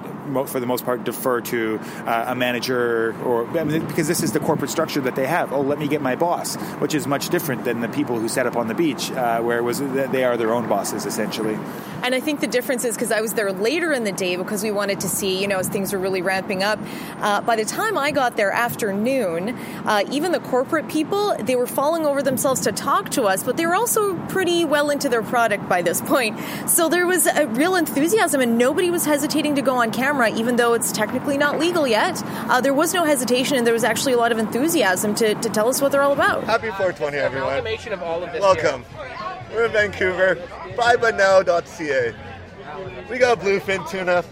for 0.47 0.59
the 0.59 0.65
most 0.65 0.85
part, 0.85 1.03
defer 1.03 1.39
to 1.41 1.79
a 2.05 2.35
manager 2.35 3.15
or 3.23 3.47
I 3.57 3.63
mean, 3.63 3.85
because 3.85 4.07
this 4.07 4.23
is 4.23 4.31
the 4.31 4.39
corporate 4.39 4.69
structure 4.69 5.01
that 5.01 5.15
they 5.15 5.27
have. 5.27 5.53
Oh, 5.53 5.61
let 5.61 5.79
me 5.79 5.87
get 5.87 6.01
my 6.01 6.15
boss, 6.15 6.55
which 6.79 6.93
is 6.93 7.07
much 7.07 7.29
different 7.29 7.63
than 7.63 7.81
the 7.81 7.89
people 7.89 8.19
who 8.19 8.27
sat 8.27 8.47
up 8.47 8.55
on 8.55 8.67
the 8.67 8.73
beach, 8.73 9.09
where 9.11 9.57
it 9.57 9.63
was 9.63 9.79
they 10.07 10.24
are 10.24 10.38
their 10.38 10.53
own 10.53 10.68
bosses 10.68 11.06
essentially. 11.06 11.57
And 12.03 12.15
I 12.15 12.19
think 12.19 12.39
the 12.39 12.48
difference 12.48 12.83
is 12.83 12.95
because 12.95 13.12
I 13.12 13.21
was 13.21 13.33
there 13.33 13.51
later 13.51 13.94
in 13.94 14.03
the 14.03 14.12
day 14.12 14.36
because 14.36 14.63
we 14.63 14.71
wanted 14.71 15.01
to 15.01 15.07
see, 15.07 15.39
you 15.39 15.48
know, 15.48 15.59
as 15.59 15.68
things 15.68 15.94
were 15.94 16.00
really 16.00 16.24
ramping 16.24 16.63
up. 16.63 16.80
Uh, 17.19 17.42
by 17.42 17.56
the 17.56 17.65
time 17.65 17.95
I 17.95 18.09
got 18.09 18.38
there 18.38 18.51
afternoon, 18.51 19.50
uh, 19.86 20.03
even 20.12 20.31
the 20.31 20.39
corporate 20.39 20.88
people, 20.88 21.36
they 21.38 21.56
were 21.56 21.68
falling 21.68 22.06
over 22.06 22.24
themselves 22.24 22.62
to 22.62 22.71
talk 22.71 23.09
to 23.12 23.24
us, 23.24 23.44
but 23.44 23.56
they 23.56 23.68
were 23.68 23.75
also 23.75 24.15
pretty 24.27 24.65
well 24.65 24.89
into 24.89 25.09
their 25.09 25.21
product 25.21 25.69
by 25.69 25.83
this 25.83 26.01
point. 26.01 26.39
So 26.68 26.89
there 26.89 27.06
was 27.06 27.27
a 27.27 27.45
real 27.48 27.75
enthusiasm, 27.75 28.42
and 28.42 28.57
nobody 28.57 28.89
was 28.89 29.06
hesitating 29.06 29.56
to 29.56 29.62
go 29.62 29.75
on 29.75 29.92
camera, 29.92 30.31
even 30.31 30.56
though 30.56 30.74
it's 30.74 30.92
technically 30.92 31.38
not 31.38 31.59
legal 31.59 31.88
yet. 31.88 32.19
Uh, 32.25 32.62
there 32.62 32.74
was 32.74 32.95
no 32.95 33.03
hesitation, 33.03 33.57
and 33.57 33.68
there 33.68 33.74
was 33.74 33.83
actually 33.83 34.13
a 34.13 34.18
lot 34.18 34.31
of 34.31 34.39
enthusiasm 34.39 35.13
to, 35.15 35.36
to 35.36 35.50
tell 35.50 35.69
us 35.69 35.81
what 35.81 35.92
they're 35.92 36.01
all 36.01 36.13
about. 36.13 36.44
Happy 36.45 36.68
420, 36.69 37.18
everyone. 37.18 37.51
Of 37.92 38.03
all 38.03 38.24
of 38.24 38.31
this. 38.31 38.42
Welcome. 38.42 38.83
Here. 38.98 39.10
We're 39.53 39.65
in 39.65 39.71
Vancouver, 39.74 40.36
buybutnow.ca. 40.77 42.15
We 43.09 43.18
got 43.18 43.39
bluefin 43.39 43.89
tuna. 43.89 44.24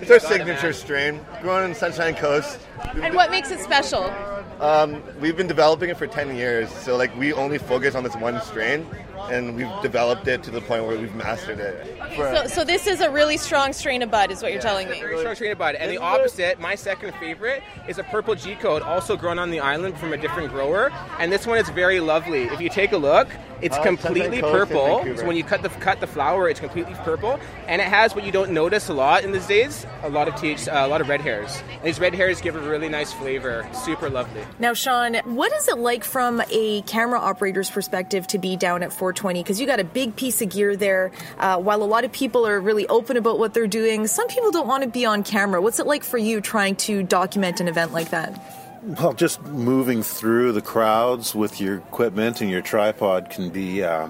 It's 0.00 0.10
our 0.10 0.18
signature 0.18 0.72
strain, 0.72 1.20
grown 1.40 1.70
in 1.70 1.74
Sunshine 1.74 2.16
Coast. 2.16 2.58
And 2.94 3.14
what 3.14 3.30
makes 3.30 3.52
it 3.52 3.60
special? 3.60 4.12
Um, 4.58 5.02
we've 5.20 5.36
been 5.36 5.46
developing 5.46 5.90
it 5.90 5.96
for 5.96 6.08
10 6.08 6.34
years, 6.34 6.68
so 6.70 6.96
like 6.96 7.16
we 7.16 7.32
only 7.32 7.58
focus 7.58 7.94
on 7.94 8.02
this 8.02 8.16
one 8.16 8.40
strain, 8.40 8.86
and 9.30 9.56
we've 9.56 9.82
developed 9.82 10.28
it 10.28 10.42
to 10.44 10.50
the 10.50 10.60
point 10.60 10.84
where 10.84 10.98
we've 10.98 11.14
mastered 11.14 11.58
it. 11.60 11.98
So, 12.16 12.46
so 12.46 12.64
this 12.64 12.86
is 12.86 13.00
a 13.00 13.10
really 13.10 13.36
strong 13.36 13.72
strain 13.72 14.02
of 14.02 14.10
bud, 14.10 14.30
is 14.30 14.42
what 14.42 14.52
you're 14.52 14.62
telling 14.62 14.88
me. 14.88 15.00
Very 15.00 15.18
strong 15.18 15.34
strain 15.34 15.52
of 15.52 15.58
bud. 15.58 15.74
And 15.74 15.90
the 15.90 15.98
opposite, 15.98 16.58
my 16.60 16.74
second 16.74 17.14
favorite, 17.14 17.62
is 17.88 17.98
a 17.98 18.04
purple 18.04 18.34
G 18.34 18.54
code, 18.56 18.82
also 18.82 19.16
grown 19.16 19.38
on 19.38 19.50
the 19.50 19.60
island 19.60 19.98
from 19.98 20.12
a 20.12 20.16
different 20.16 20.50
grower. 20.50 20.90
And 21.18 21.32
this 21.32 21.46
one 21.46 21.58
is 21.58 21.68
very 21.70 22.00
lovely. 22.00 22.44
If 22.44 22.60
you 22.60 22.68
take 22.68 22.92
a 22.92 22.96
look, 22.96 23.28
it's 23.62 23.76
Oh, 23.78 23.82
completely 23.82 24.40
Sunshine 24.40 24.52
purple. 24.52 25.16
So 25.16 25.26
when 25.26 25.36
you 25.36 25.42
cut 25.44 25.62
the 25.62 25.70
cut 25.70 26.00
the 26.00 26.06
flower, 26.06 26.48
it's 26.48 26.60
completely 26.60 26.94
purple, 26.96 27.40
and 27.66 27.80
it 27.80 27.88
has 27.88 28.14
what 28.14 28.24
you 28.24 28.32
don't 28.32 28.50
notice 28.50 28.90
a 28.90 28.92
lot 28.94 29.24
in 29.24 29.32
these 29.32 29.46
days: 29.46 29.86
a 30.02 30.10
lot 30.10 30.28
of 30.28 30.36
TH, 30.36 30.68
uh, 30.68 30.72
a 30.84 30.88
lot 30.88 31.00
of 31.00 31.08
red 31.08 31.22
hairs. 31.22 31.62
And 31.72 31.82
these 31.84 31.98
red 31.98 32.14
hairs 32.14 32.40
give 32.42 32.54
a 32.54 32.60
really 32.60 32.90
nice 32.90 33.14
flavor. 33.14 33.66
Super 33.72 34.10
lovely. 34.10 34.42
Now, 34.58 34.74
Shawn, 34.74 35.14
what 35.24 35.52
is 35.54 35.68
it 35.68 35.78
like 35.78 36.04
from 36.04 36.42
a 36.50 36.82
camera 36.82 37.18
operator's 37.18 37.70
perspective 37.70 38.26
to 38.28 38.38
be 38.38 38.56
down 38.56 38.82
at 38.82 38.92
420? 39.16 39.42
Because 39.42 39.60
you 39.60 39.66
got 39.66 39.80
a 39.80 39.84
big 39.84 40.16
piece 40.16 40.42
of 40.42 40.50
gear 40.50 40.76
there. 40.76 41.10
Uh, 41.38 41.58
while 41.58 41.82
a 41.82 41.84
lot 41.84 42.04
of 42.04 42.12
people 42.12 42.46
are 42.46 42.60
really 42.60 42.86
open 42.88 43.16
about 43.16 43.38
what 43.38 43.54
they're 43.54 43.66
doing, 43.66 44.06
some 44.06 44.28
people 44.28 44.50
don't 44.50 44.66
want 44.66 44.84
to 44.84 44.88
be 44.88 45.04
on 45.04 45.22
camera. 45.22 45.60
What's 45.60 45.78
it 45.78 45.86
like 45.86 46.04
for 46.04 46.18
you 46.18 46.40
trying 46.40 46.76
to 46.76 47.02
document 47.02 47.60
an 47.60 47.68
event 47.68 47.92
like 47.92 48.10
that? 48.10 48.38
Well, 48.82 49.14
just 49.14 49.42
moving 49.42 50.02
through 50.02 50.52
the 50.52 50.62
crowds 50.62 51.34
with 51.34 51.60
your 51.60 51.76
equipment 51.78 52.40
and 52.40 52.50
your 52.50 52.62
tripod 52.62 53.30
can 53.30 53.50
be 53.50 53.82
uh, 53.82 54.08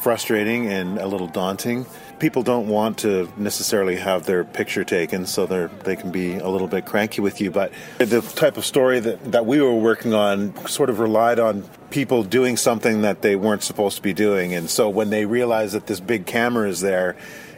frustrating 0.00 0.68
and 0.68 0.98
a 0.98 1.06
little 1.06 1.26
daunting. 1.26 1.84
People 2.24 2.42
don't 2.42 2.68
want 2.68 3.00
to 3.00 3.30
necessarily 3.36 3.96
have 3.96 4.24
their 4.24 4.44
picture 4.44 4.82
taken, 4.82 5.26
so 5.26 5.44
they 5.44 5.68
they 5.84 5.94
can 5.94 6.10
be 6.10 6.36
a 6.36 6.48
little 6.48 6.68
bit 6.68 6.86
cranky 6.86 7.20
with 7.20 7.38
you. 7.38 7.50
But 7.50 7.70
the 7.98 8.22
type 8.22 8.56
of 8.56 8.64
story 8.64 8.98
that, 8.98 9.32
that 9.32 9.44
we 9.44 9.60
were 9.60 9.74
working 9.74 10.14
on 10.14 10.66
sort 10.66 10.88
of 10.88 11.00
relied 11.00 11.38
on 11.38 11.64
people 11.90 12.22
doing 12.22 12.56
something 12.56 13.02
that 13.02 13.20
they 13.20 13.36
weren't 13.36 13.62
supposed 13.62 13.96
to 13.96 14.02
be 14.02 14.14
doing. 14.14 14.54
And 14.54 14.70
so 14.70 14.88
when 14.88 15.10
they 15.10 15.26
realize 15.26 15.72
that 15.72 15.86
this 15.86 16.00
big 16.00 16.24
camera 16.24 16.66
is 16.66 16.80
there 16.80 17.14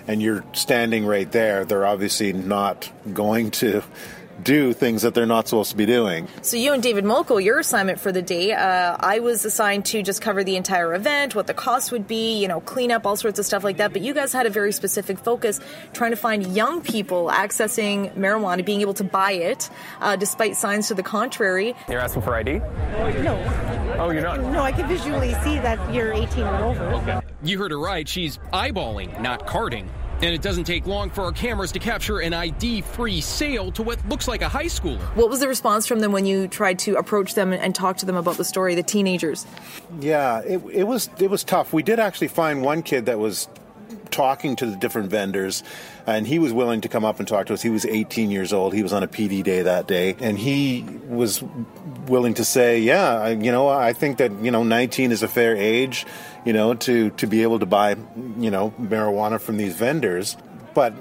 and 0.09 0.21
you're 0.21 0.45
standing 0.53 1.07
right 1.07 1.31
there, 1.31 1.65
they're 1.65 1.87
obviously 1.87 2.33
not 2.33 2.91
going 3.15 3.53
to 3.53 3.85
do 4.43 4.73
things 4.73 5.03
that 5.03 5.15
they're 5.15 5.27
not 5.27 5.49
supposed 5.49 5.71
to 5.71 5.77
be 5.77 5.87
doing. 5.87 6.29
So, 6.43 6.57
you 6.57 6.73
and 6.73 6.83
David 6.83 7.05
Molko, 7.05 7.43
your 7.43 7.59
assignment 7.59 8.01
for 8.01 8.13
the 8.13 8.23
day, 8.23 8.53
uh, 8.53 8.97
I 8.99 9.21
was 9.21 9.45
assigned 9.45 9.87
to 9.87 10.03
just 10.03 10.21
cover 10.21 10.45
the 10.45 10.57
entire 10.57 10.95
event, 10.95 11.35
what 11.35 11.47
the 11.47 11.55
cost 11.55 11.93
would 11.93 12.07
be, 12.07 12.41
you 12.41 12.49
know, 12.49 12.61
clean 12.61 12.93
up, 12.93 13.07
all 13.07 13.17
sorts 13.17 13.39
of 13.39 13.47
stuff 13.47 13.65
like 13.65 13.79
that. 13.79 13.93
But 13.93 14.03
you 14.03 14.15
guys 14.15 14.33
had 14.33 14.47
a 14.47 14.51
very 14.51 14.73
specific 14.73 15.19
focus 15.19 15.61
trying 15.93 16.11
to 16.11 16.17
find 16.17 16.47
young 16.55 16.81
people 16.83 17.29
accessing 17.33 18.13
marijuana, 18.15 18.65
being 18.65 18.81
able 18.81 18.95
to 18.95 19.05
buy 19.05 19.33
it, 19.33 19.71
uh, 20.01 20.17
despite 20.17 20.57
signs 20.57 20.89
to 20.89 20.95
the 20.95 21.03
contrary. 21.03 21.75
You're 21.89 22.01
asking 22.01 22.23
for 22.23 22.35
ID? 22.35 22.59
No. 23.23 23.95
Oh, 23.99 24.11
you're 24.11 24.23
not? 24.23 24.41
No, 24.41 24.61
I 24.61 24.73
can 24.73 24.89
visually 24.89 25.33
see 25.45 25.57
that 25.61 25.93
you're 25.93 26.13
18 26.13 26.45
or 26.45 26.65
over. 26.65 26.85
Okay. 26.95 27.21
You 27.43 27.59
heard 27.59 27.71
her 27.71 27.79
right. 27.79 28.07
She's 28.07 28.39
eyeballing, 28.53 29.21
not 29.21 29.47
carding. 29.47 29.89
And 30.23 30.35
it 30.35 30.41
doesn't 30.41 30.65
take 30.65 30.87
long 30.87 31.11
for 31.11 31.25
our 31.25 31.33
cameras 31.33 31.73
to 31.73 31.79
capture 31.79 32.21
an 32.21 32.33
ID 32.33 32.81
free 32.81 33.21
sale 33.21 33.71
to 33.73 33.83
what 33.83 33.99
looks 34.09 34.27
like 34.27 34.41
a 34.41 34.49
high 34.49 34.65
schooler. 34.65 35.01
What 35.15 35.29
was 35.29 35.41
the 35.41 35.49
response 35.49 35.87
from 35.87 36.01
them 36.01 36.13
when 36.13 36.25
you 36.25 36.49
tried 36.49 36.79
to 36.81 36.97
approach 36.97 37.35
them 37.35 37.53
and 37.53 37.75
talk 37.75 37.99
to 37.99 38.07
them 38.07 38.17
about 38.17 38.37
the 38.37 38.45
story, 38.45 38.75
the 38.75 38.83
teenagers? 38.83 39.47
Yeah, 40.01 40.41
it, 40.41 40.63
it 40.73 40.85
was 40.85 41.11
it 41.19 41.29
was 41.29 41.45
tough. 41.45 41.73
We 41.73 41.83
did 41.83 42.01
actually 42.01 42.29
find 42.29 42.63
one 42.63 42.83
kid 42.83 43.07
that 43.07 43.19
was 43.19 43.49
talking 44.17 44.57
to 44.57 44.65
the 44.65 44.77
different 44.77 45.11
vendors 45.11 45.63
and 46.07 46.27
he 46.27 46.39
was 46.39 46.51
willing 46.51 46.81
to 46.81 46.89
come 46.89 47.05
up 47.05 47.19
and 47.19 47.29
talk 47.29 47.47
to 47.47 47.53
us. 47.53 47.61
He 47.61 47.69
was 47.69 47.85
18 47.85 48.31
years 48.31 48.51
old. 48.51 48.73
He 48.73 48.83
was 48.83 48.95
on 48.95 49.03
a 49.03 49.09
PD 49.09 49.45
day 49.45 49.61
that 49.63 49.87
day 49.87 50.17
and 50.21 50.39
he 50.39 50.87
was 51.07 51.43
willing 52.09 52.33
to 52.35 52.45
say, 52.45 52.81
yeah, 52.81 53.21
I, 53.21 53.31
you 53.33 53.53
know, 53.53 53.69
I 53.69 53.93
think 53.93 54.17
that, 54.17 54.33
you 54.43 54.51
know, 54.51 54.63
19 54.63 55.13
is 55.13 55.23
a 55.23 55.29
fair 55.29 55.55
age, 55.55 56.07
you 56.47 56.55
know, 56.55 56.73
to 56.75 57.11
to 57.11 57.27
be 57.27 57.43
able 57.43 57.59
to 57.59 57.67
buy, 57.67 57.97
you 58.39 58.51
know, 58.51 58.73
marijuana 58.81 59.39
from 59.39 59.59
these 59.59 59.75
vendors. 59.75 60.37
But 60.73 60.95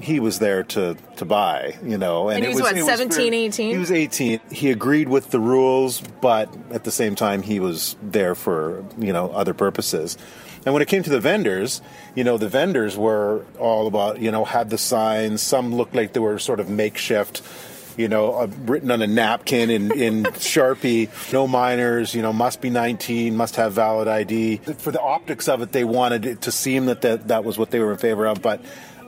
he 0.00 0.20
was 0.20 0.38
there 0.38 0.62
to, 0.62 0.96
to 1.16 1.24
buy, 1.24 1.76
you 1.82 1.98
know. 1.98 2.28
And, 2.28 2.36
and 2.36 2.44
he 2.44 2.54
was, 2.54 2.72
was, 2.72 2.82
what, 2.82 2.98
17, 2.98 3.34
18? 3.34 3.70
He 3.70 3.78
was 3.78 3.90
18. 3.90 4.40
He 4.50 4.70
agreed 4.70 5.08
with 5.08 5.30
the 5.30 5.40
rules, 5.40 6.00
but 6.20 6.54
at 6.70 6.84
the 6.84 6.92
same 6.92 7.14
time, 7.14 7.42
he 7.42 7.60
was 7.60 7.96
there 8.02 8.34
for, 8.34 8.84
you 8.98 9.12
know, 9.12 9.30
other 9.30 9.54
purposes. 9.54 10.16
And 10.64 10.74
when 10.74 10.82
it 10.82 10.88
came 10.88 11.02
to 11.02 11.10
the 11.10 11.20
vendors, 11.20 11.80
you 12.14 12.24
know, 12.24 12.38
the 12.38 12.48
vendors 12.48 12.96
were 12.96 13.44
all 13.58 13.86
about, 13.86 14.20
you 14.20 14.30
know, 14.30 14.44
had 14.44 14.70
the 14.70 14.78
signs. 14.78 15.42
Some 15.42 15.74
looked 15.74 15.94
like 15.94 16.12
they 16.12 16.20
were 16.20 16.38
sort 16.38 16.60
of 16.60 16.68
makeshift, 16.68 17.42
you 17.96 18.08
know, 18.08 18.34
uh, 18.34 18.48
written 18.64 18.90
on 18.90 19.02
a 19.02 19.06
napkin 19.06 19.70
in, 19.70 19.92
in 19.92 20.22
Sharpie, 20.34 21.08
no 21.32 21.46
minors, 21.46 22.14
you 22.14 22.22
know, 22.22 22.32
must 22.32 22.60
be 22.60 22.70
19, 22.70 23.36
must 23.36 23.56
have 23.56 23.72
valid 23.72 24.08
ID. 24.08 24.58
For 24.58 24.90
the 24.90 25.00
optics 25.00 25.48
of 25.48 25.62
it, 25.62 25.72
they 25.72 25.84
wanted 25.84 26.26
it 26.26 26.42
to 26.42 26.52
seem 26.52 26.86
that 26.86 27.02
that, 27.02 27.28
that 27.28 27.44
was 27.44 27.58
what 27.58 27.70
they 27.70 27.80
were 27.80 27.92
in 27.92 27.98
favor 27.98 28.26
of, 28.26 28.42
but 28.42 28.60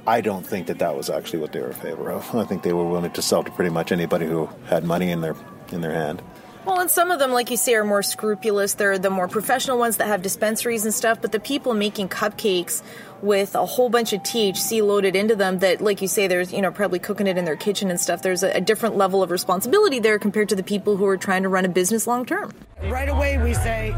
I 0.07 0.21
don't 0.21 0.47
think 0.47 0.67
that 0.69 0.79
that 0.79 0.97
was 0.97 1.11
actually 1.11 1.41
what 1.41 1.53
they 1.53 1.61
were 1.61 1.69
in 1.69 1.75
favor 1.75 2.11
of. 2.11 2.35
I 2.35 2.45
think 2.45 2.63
they 2.63 2.73
were 2.73 2.89
willing 2.89 3.11
to 3.13 3.23
sell 3.23 3.45
to 3.45 3.51
pretty 3.51 3.71
much 3.71 3.93
anybody 3.93 4.27
who 4.27 4.49
had 4.67 4.85
money 4.85 5.11
in 5.11 5.21
their 5.21 5.37
in 5.73 5.83
their 5.83 5.93
hand. 5.93 6.23
Well, 6.65 6.79
and 6.79 6.91
some 6.91 7.11
of 7.11 7.19
them, 7.19 7.33
like 7.33 7.51
you 7.51 7.57
say, 7.57 7.75
are 7.75 7.85
more 7.85 8.03
scrupulous. 8.03 8.75
They're 8.75 8.99
the 8.99 9.09
more 9.09 9.29
professional 9.29 9.79
ones 9.79 9.97
that 9.97 10.09
have 10.09 10.21
dispensaries 10.21 10.85
and 10.85 10.93
stuff. 10.93 11.21
But 11.23 11.33
the 11.33 11.41
people 11.41 11.73
making 11.73 12.11
cupcakes 12.11 12.83
with 13.23 13.55
a 13.55 13.65
whole 13.65 13.89
bunch 13.89 14.13
of 14.13 14.21
THC 14.21 14.87
loaded 14.87 15.17
into 15.17 15.35
them, 15.37 15.59
that, 15.61 15.81
like 15.81 16.03
you 16.03 16.09
say, 16.09 16.27
there's, 16.27 16.53
you 16.53 16.61
know, 16.61 16.71
probably 16.71 16.99
cooking 16.99 17.27
it 17.27 17.39
in 17.39 17.45
their 17.45 17.57
kitchen 17.57 17.91
and 17.91 17.99
stuff. 17.99 18.23
There's 18.23 18.43
a, 18.43 18.51
a 18.57 18.61
different 18.61 18.97
level 18.97 19.23
of 19.23 19.31
responsibility 19.31 20.01
there 20.01 20.19
compared 20.19 20.51
to 20.51 20.57
the 20.57 20.63
people 20.63 20.97
who 20.97 21.07
are 21.07 21.17
trying 21.17 21.43
to 21.45 21.49
run 21.49 21.65
a 21.65 21.69
business 21.69 22.07
long 22.07 22.27
term. 22.27 22.53
Right 22.85 23.09
away, 23.09 23.39
we 23.39 23.55
say, 23.55 23.93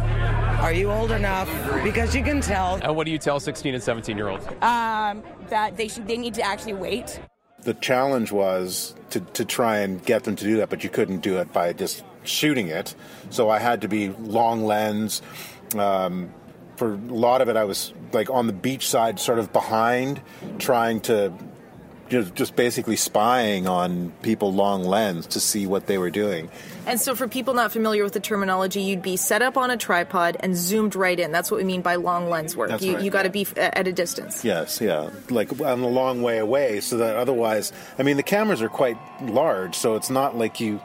Are 0.61 0.73
you 0.73 0.91
old 0.91 1.11
enough? 1.11 1.49
Because 1.83 2.15
you 2.15 2.23
can 2.23 2.41
tell. 2.41 2.79
And 2.83 2.95
what 2.95 3.07
do 3.07 3.13
you 3.13 3.19
tell 3.19 3.41
16 3.41 3.75
and 3.75 3.83
17 3.83 4.17
year 4.17 4.29
olds? 4.29 4.47
Um, 4.63 5.23
that 5.49 5.77
they 5.77 5.89
should, 5.89 6.07
they 6.07 6.17
need 6.17 6.35
to 6.35 6.43
actually 6.43 6.75
wait. 6.75 7.21
The 7.63 7.75
challenge 7.75 8.33
was 8.33 8.95
to, 9.11 9.21
to 9.21 9.45
try 9.45 9.79
and 9.79 10.05
get 10.05 10.25
them 10.25 10.37
to 10.37 10.45
do 10.45 10.57
that, 10.59 10.71
but 10.71 10.83
you 10.85 10.91
couldn't 10.91 11.21
do 11.21 11.39
it 11.39 11.53
by 11.53 11.73
just 11.73 12.05
shooting 12.25 12.69
it, 12.69 12.95
so 13.31 13.51
I 13.51 13.59
had 13.59 13.83
to 13.83 13.89
be 13.89 14.11
long 14.11 14.65
lens. 14.65 15.23
Um, 15.77 16.33
for 16.77 16.95
a 16.95 16.97
lot 16.97 17.41
of 17.41 17.49
it, 17.49 17.57
I 17.57 17.65
was 17.65 17.93
like 18.13 18.31
on 18.31 18.47
the 18.47 18.53
beach 18.53 18.89
side, 18.89 19.21
sort 19.21 19.39
of 19.39 19.53
behind, 19.53 20.21
trying 20.59 21.01
to 21.03 21.33
just, 22.13 22.35
just 22.35 22.55
basically 22.55 22.95
spying 22.95 23.67
on 23.67 24.13
people 24.23 24.53
long 24.53 24.85
lens 24.85 25.27
to 25.29 25.41
see 25.41 25.67
what 25.67 25.87
they 25.87 25.97
were 25.97 26.11
doing. 26.11 26.51
And 26.87 27.01
so, 27.01 27.15
for 27.15 27.27
people 27.27 27.55
not 27.55 27.73
familiar 27.73 28.05
with 28.05 28.13
the 28.13 28.21
terminology, 28.21 28.83
you'd 28.83 29.03
be 29.03 29.17
set 29.17 29.41
up 29.41 29.57
on 29.57 29.71
a 29.71 29.77
tripod 29.77 30.37
and 30.41 30.55
zoomed 30.55 30.95
right 30.95 31.19
in. 31.19 31.33
That's 31.33 31.51
what 31.51 31.59
we 31.59 31.65
mean 31.65 31.81
by 31.81 31.97
long 31.97 32.29
lens 32.29 32.55
work. 32.55 32.69
That's 32.69 32.85
you 32.85 32.95
right, 32.95 33.05
you 33.05 33.11
got 33.11 33.23
to 33.23 33.39
yeah. 33.39 33.45
be 33.55 33.61
at 33.61 33.89
a 33.89 33.93
distance. 33.93 34.45
Yes, 34.45 34.81
yeah, 34.81 35.11
like 35.31 35.59
I'm 35.61 35.83
a 35.83 35.89
long 35.89 36.23
way 36.23 36.39
away, 36.39 36.81
so 36.81 36.99
that 36.99 37.17
otherwise, 37.17 37.73
I 37.99 38.03
mean, 38.03 38.19
the 38.19 38.23
cameras 38.23 38.61
are 38.61 38.69
quite 38.69 38.99
large, 39.23 39.75
so 39.75 39.97
it's 39.97 40.11
not 40.11 40.37
like 40.37 40.61
you 40.61 40.81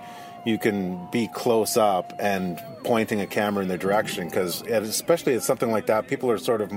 you 0.45 0.57
can 0.57 1.05
be 1.11 1.27
close 1.27 1.75
up 1.75 2.13
and 2.19 2.63
pointing 2.85 3.19
a 3.19 3.27
camera 3.27 3.61
in 3.61 3.67
their 3.67 3.77
direction 3.77 4.29
because 4.29 4.61
especially 4.61 5.35
at 5.35 5.43
something 5.43 5.71
like 5.71 5.87
that 5.87 6.07
people 6.07 6.31
are 6.31 6.37
sort 6.37 6.61
of 6.61 6.71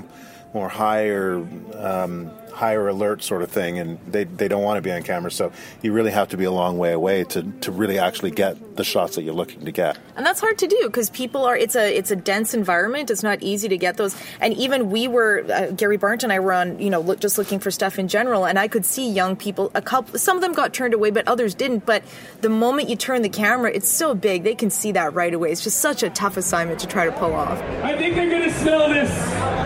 more 0.52 0.68
higher 0.68 1.36
um, 1.76 2.32
higher 2.60 2.88
alert 2.88 3.22
sort 3.22 3.40
of 3.40 3.50
thing 3.50 3.78
and 3.78 3.98
they, 4.06 4.24
they 4.24 4.46
don't 4.46 4.62
want 4.62 4.76
to 4.76 4.82
be 4.82 4.92
on 4.92 5.02
camera 5.02 5.30
so 5.30 5.50
you 5.80 5.94
really 5.94 6.10
have 6.10 6.28
to 6.28 6.36
be 6.36 6.44
a 6.44 6.50
long 6.50 6.76
way 6.76 6.92
away 6.92 7.24
to, 7.24 7.42
to 7.62 7.72
really 7.72 7.98
actually 7.98 8.30
get 8.30 8.76
the 8.76 8.84
shots 8.84 9.14
that 9.16 9.22
you're 9.22 9.34
looking 9.34 9.64
to 9.64 9.72
get. 9.72 9.98
And 10.14 10.26
that's 10.26 10.40
hard 10.40 10.58
to 10.58 10.66
do 10.66 10.80
because 10.84 11.08
people 11.08 11.46
are 11.46 11.56
it's 11.56 11.74
a 11.74 11.96
it's 11.96 12.10
a 12.10 12.16
dense 12.16 12.52
environment 12.52 13.10
it's 13.10 13.22
not 13.22 13.42
easy 13.42 13.68
to 13.68 13.78
get 13.78 13.96
those. 13.96 14.14
And 14.40 14.52
even 14.54 14.90
we 14.90 15.08
were 15.08 15.44
uh, 15.50 15.70
Gary 15.70 15.96
Barnt 15.96 16.22
and 16.22 16.30
I 16.32 16.38
were 16.40 16.52
on 16.52 16.78
you 16.78 16.90
know 16.90 17.00
look, 17.00 17.18
just 17.18 17.38
looking 17.38 17.60
for 17.60 17.70
stuff 17.70 17.98
in 17.98 18.08
general 18.08 18.44
and 18.44 18.58
I 18.58 18.68
could 18.68 18.84
see 18.84 19.10
young 19.10 19.36
people 19.36 19.70
a 19.74 19.80
couple 19.80 20.18
some 20.18 20.36
of 20.36 20.42
them 20.42 20.52
got 20.52 20.74
turned 20.74 20.92
away 20.92 21.10
but 21.10 21.26
others 21.28 21.54
didn't. 21.54 21.86
But 21.86 22.04
the 22.42 22.50
moment 22.50 22.90
you 22.90 22.96
turn 22.96 23.22
the 23.22 23.30
camera 23.30 23.70
it's 23.72 23.88
so 23.88 24.14
big 24.14 24.44
they 24.44 24.54
can 24.54 24.68
see 24.68 24.92
that 24.92 25.14
right 25.14 25.32
away. 25.32 25.50
It's 25.50 25.64
just 25.64 25.78
such 25.78 26.02
a 26.02 26.10
tough 26.10 26.36
assignment 26.36 26.78
to 26.80 26.86
try 26.86 27.06
to 27.06 27.12
pull 27.12 27.32
off. 27.32 27.58
I 27.82 27.96
think 27.96 28.16
they're 28.16 28.30
gonna 28.30 28.52
smell 28.52 28.90
this 28.90 29.10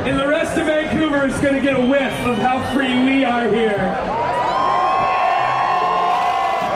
and 0.07 0.19
the 0.19 0.29
rest 0.29 0.57
of 0.59 0.67
Vancouver 0.67 1.27
is 1.27 1.39
gonna 1.41 1.61
get 1.61 1.79
a 1.79 1.87
whiff 1.87 2.13
of 2.27 2.37
how 2.39 2.75
free 2.75 2.84
we 2.89 3.25
are 3.25 3.49
here. 3.49 4.25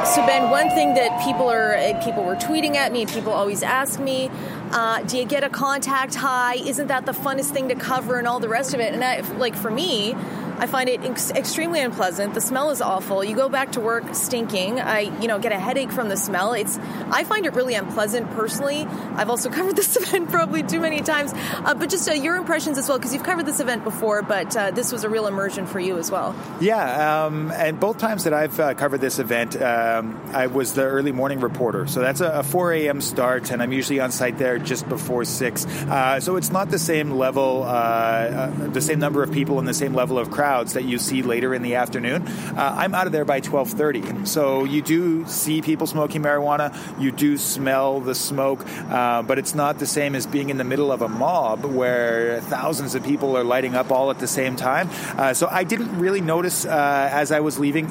So 0.06 0.24
Ben, 0.24 0.50
one 0.50 0.70
thing 0.70 0.94
that 0.94 1.22
people 1.22 1.48
are 1.48 1.74
uh, 1.74 2.02
people 2.02 2.24
were 2.24 2.36
tweeting 2.36 2.76
at 2.76 2.92
me, 2.92 3.04
people 3.04 3.32
always 3.32 3.62
ask 3.62 4.00
me, 4.00 4.30
uh, 4.72 5.02
"Do 5.02 5.18
you 5.18 5.24
get 5.24 5.44
a 5.44 5.50
contact 5.50 6.14
high? 6.14 6.54
Isn't 6.54 6.88
that 6.88 7.06
the 7.06 7.12
funnest 7.12 7.50
thing 7.50 7.68
to 7.68 7.74
cover 7.74 8.18
and 8.18 8.26
all 8.26 8.40
the 8.40 8.48
rest 8.48 8.74
of 8.74 8.80
it?" 8.80 8.94
And 8.94 9.02
I, 9.04 9.20
like 9.38 9.54
for 9.54 9.70
me, 9.70 10.14
I 10.60 10.66
find 10.66 10.88
it 10.88 11.04
ex- 11.04 11.30
extremely 11.30 11.80
unpleasant. 11.80 12.34
The 12.34 12.40
smell 12.40 12.70
is 12.70 12.80
awful. 12.80 13.22
You 13.22 13.36
go 13.36 13.48
back 13.48 13.72
to 13.72 13.80
work 13.80 14.12
stinking. 14.16 14.80
I, 14.80 15.00
you 15.20 15.28
know, 15.28 15.38
get 15.38 15.52
a 15.52 15.58
headache 15.58 15.92
from 15.92 16.08
the 16.08 16.16
smell. 16.16 16.52
It's 16.52 16.76
I 17.12 17.22
find 17.22 17.46
it 17.46 17.54
really 17.54 17.74
unpleasant 17.74 18.28
personally. 18.32 18.84
I've 19.14 19.30
also 19.30 19.50
covered 19.58 19.76
this 19.76 19.96
event 19.96 20.30
probably 20.30 20.64
too 20.64 20.80
many 20.80 21.00
times, 21.00 21.32
uh, 21.32 21.74
but 21.74 21.90
just 21.90 22.08
uh, 22.08 22.12
your 22.12 22.34
impressions 22.34 22.76
as 22.76 22.88
well 22.88 22.98
because 22.98 23.14
you've 23.14 23.22
covered 23.22 23.46
this 23.46 23.60
event 23.60 23.84
before, 23.84 24.22
but 24.22 24.56
uh, 24.56 24.72
this 24.72 24.90
was 24.90 25.04
a 25.04 25.08
real 25.08 25.28
immersion 25.28 25.64
for 25.64 25.78
you 25.78 25.96
as 25.96 26.10
well. 26.10 26.34
Yeah, 26.60 27.26
um, 27.26 27.52
and 27.52 27.78
both 27.78 27.98
times 27.98 28.24
that 28.24 28.34
I've 28.34 28.58
uh, 28.58 28.74
covered 28.74 29.00
this 29.00 29.20
event, 29.20 29.60
um, 29.62 30.20
I 30.32 30.48
was 30.48 30.72
the 30.72 30.82
early 30.82 31.12
morning 31.12 31.38
reporter. 31.38 31.86
So 31.86 32.00
that's 32.00 32.20
a, 32.20 32.30
a 32.30 32.42
4 32.42 32.72
a.m. 32.72 33.00
start, 33.00 33.52
and 33.52 33.62
I'm 33.62 33.72
usually 33.72 34.00
on 34.00 34.10
site 34.10 34.38
there 34.38 34.57
just 34.64 34.88
before 34.88 35.24
6. 35.24 35.66
Uh, 35.66 36.20
so 36.20 36.36
it's 36.36 36.50
not 36.50 36.70
the 36.70 36.78
same 36.78 37.12
level, 37.12 37.62
uh, 37.62 37.66
uh, 37.66 38.68
the 38.68 38.80
same 38.80 38.98
number 38.98 39.22
of 39.22 39.32
people 39.32 39.58
and 39.58 39.66
the 39.66 39.74
same 39.74 39.94
level 39.94 40.18
of 40.18 40.30
crowds 40.30 40.74
that 40.74 40.84
you 40.84 40.98
see 40.98 41.22
later 41.22 41.54
in 41.54 41.62
the 41.62 41.74
afternoon. 41.74 42.26
Uh, 42.26 42.74
I'm 42.76 42.94
out 42.94 43.06
of 43.06 43.12
there 43.12 43.24
by 43.24 43.40
12:30. 43.40 44.26
So 44.26 44.64
you 44.64 44.82
do 44.82 45.26
see 45.26 45.62
people 45.62 45.86
smoking 45.86 46.22
marijuana, 46.22 46.74
you 47.00 47.12
do 47.12 47.36
smell 47.38 48.00
the 48.00 48.14
smoke, 48.14 48.64
uh, 48.90 49.22
but 49.22 49.38
it's 49.38 49.54
not 49.54 49.78
the 49.78 49.86
same 49.86 50.14
as 50.14 50.26
being 50.26 50.50
in 50.50 50.56
the 50.58 50.64
middle 50.64 50.92
of 50.92 51.02
a 51.02 51.08
mob 51.08 51.64
where 51.64 52.40
thousands 52.42 52.94
of 52.94 53.04
people 53.04 53.36
are 53.36 53.44
lighting 53.44 53.74
up 53.74 53.90
all 53.90 54.10
at 54.10 54.18
the 54.18 54.26
same 54.26 54.56
time. 54.56 54.90
So 55.34 55.48
I 55.50 55.64
didn't 55.64 55.98
really 55.98 56.20
notice 56.20 56.64
as 56.64 57.32
I 57.32 57.40
was 57.40 57.58
leaving 57.58 57.88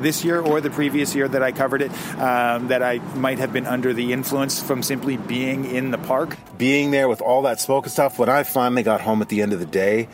this 0.00 0.24
year 0.24 0.40
or 0.40 0.60
the 0.60 0.70
previous 0.70 1.14
year 1.14 1.28
that 1.28 1.42
I 1.42 1.52
covered 1.52 1.82
it 1.82 1.90
um, 2.18 2.68
that 2.68 2.82
I 2.82 2.98
might 3.14 3.38
have 3.38 3.52
been 3.52 3.66
under 3.66 3.92
the 3.92 4.12
influence 4.12 4.62
from 4.62 4.82
simply 4.82 5.16
being 5.16 5.64
in 5.64 5.90
the 5.90 5.98
park. 6.08 6.36
being 6.56 6.90
there 6.90 7.08
with 7.08 7.20
all 7.20 7.42
that 7.42 7.60
smoke 7.60 7.84
and 7.84 7.92
stuff 7.92 8.18
when 8.18 8.28
i 8.28 8.42
finally 8.42 8.82
got 8.82 9.00
home 9.00 9.20
at 9.22 9.28
the 9.28 9.42
end 9.42 9.52
of 9.52 9.60
the 9.60 9.66
day 9.66 10.08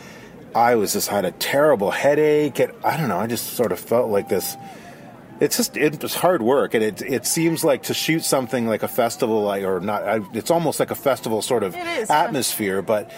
i 0.54 0.74
was 0.74 0.92
just 0.92 1.08
had 1.08 1.24
a 1.24 1.30
terrible 1.32 1.90
headache 1.90 2.58
and 2.58 2.72
i 2.84 2.96
don't 2.96 3.08
know 3.08 3.18
i 3.18 3.26
just 3.26 3.54
sort 3.54 3.72
of 3.72 3.78
felt 3.78 4.10
like 4.10 4.28
this 4.28 4.56
it's 5.40 5.56
just 5.56 5.76
it 5.76 6.00
was 6.02 6.14
hard 6.14 6.42
work 6.42 6.74
and 6.74 6.82
it 6.84 7.02
it 7.02 7.26
seems 7.26 7.64
like 7.64 7.82
to 7.84 7.94
shoot 7.94 8.22
something 8.24 8.66
like 8.66 8.82
a 8.82 8.88
festival 8.88 9.42
like 9.42 9.64
or 9.64 9.80
not 9.80 10.02
I, 10.04 10.20
it's 10.32 10.50
almost 10.50 10.78
like 10.80 10.90
a 10.90 10.94
festival 10.94 11.42
sort 11.42 11.62
of 11.62 11.74
It 11.74 11.86
is, 12.02 12.08
yeah. 12.08 12.22
atmosphere 12.24 12.82
but 12.82 13.10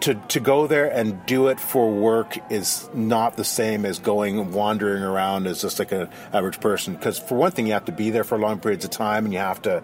to, 0.00 0.14
to 0.14 0.40
go 0.40 0.66
there 0.66 0.86
and 0.90 1.24
do 1.26 1.48
it 1.48 1.60
for 1.60 1.90
work 1.90 2.38
is 2.50 2.88
not 2.94 3.36
the 3.36 3.44
same 3.44 3.84
as 3.84 3.98
going 3.98 4.52
wandering 4.52 5.02
around 5.02 5.46
as 5.46 5.60
just 5.60 5.78
like 5.78 5.92
an 5.92 6.08
average 6.32 6.60
person 6.60 6.94
because 6.94 7.18
for 7.18 7.36
one 7.36 7.52
thing 7.52 7.66
you 7.66 7.72
have 7.72 7.84
to 7.84 7.92
be 7.92 8.10
there 8.10 8.24
for 8.24 8.38
long 8.38 8.58
periods 8.58 8.84
of 8.84 8.90
time 8.90 9.24
and 9.24 9.34
you 9.34 9.38
have 9.38 9.60
to 9.62 9.82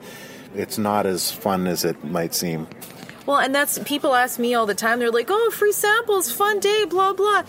it's 0.55 0.79
not 0.79 1.07
as 1.07 1.31
fun 1.31 1.67
as 1.67 1.85
it 1.85 2.03
might 2.05 2.35
seem 2.35 2.67
Well, 3.27 3.39
and 3.39 3.55
that's 3.55 3.79
people 3.81 4.15
ask 4.15 4.39
me 4.39 4.55
all 4.55 4.67
the 4.67 4.75
time. 4.75 5.01
They're 5.01 5.11
like, 5.11 5.29
"Oh, 5.31 5.51
free 5.51 5.73
samples, 5.73 6.31
fun 6.31 6.61
day, 6.61 6.85
blah 6.89 7.13
blah." 7.13 7.43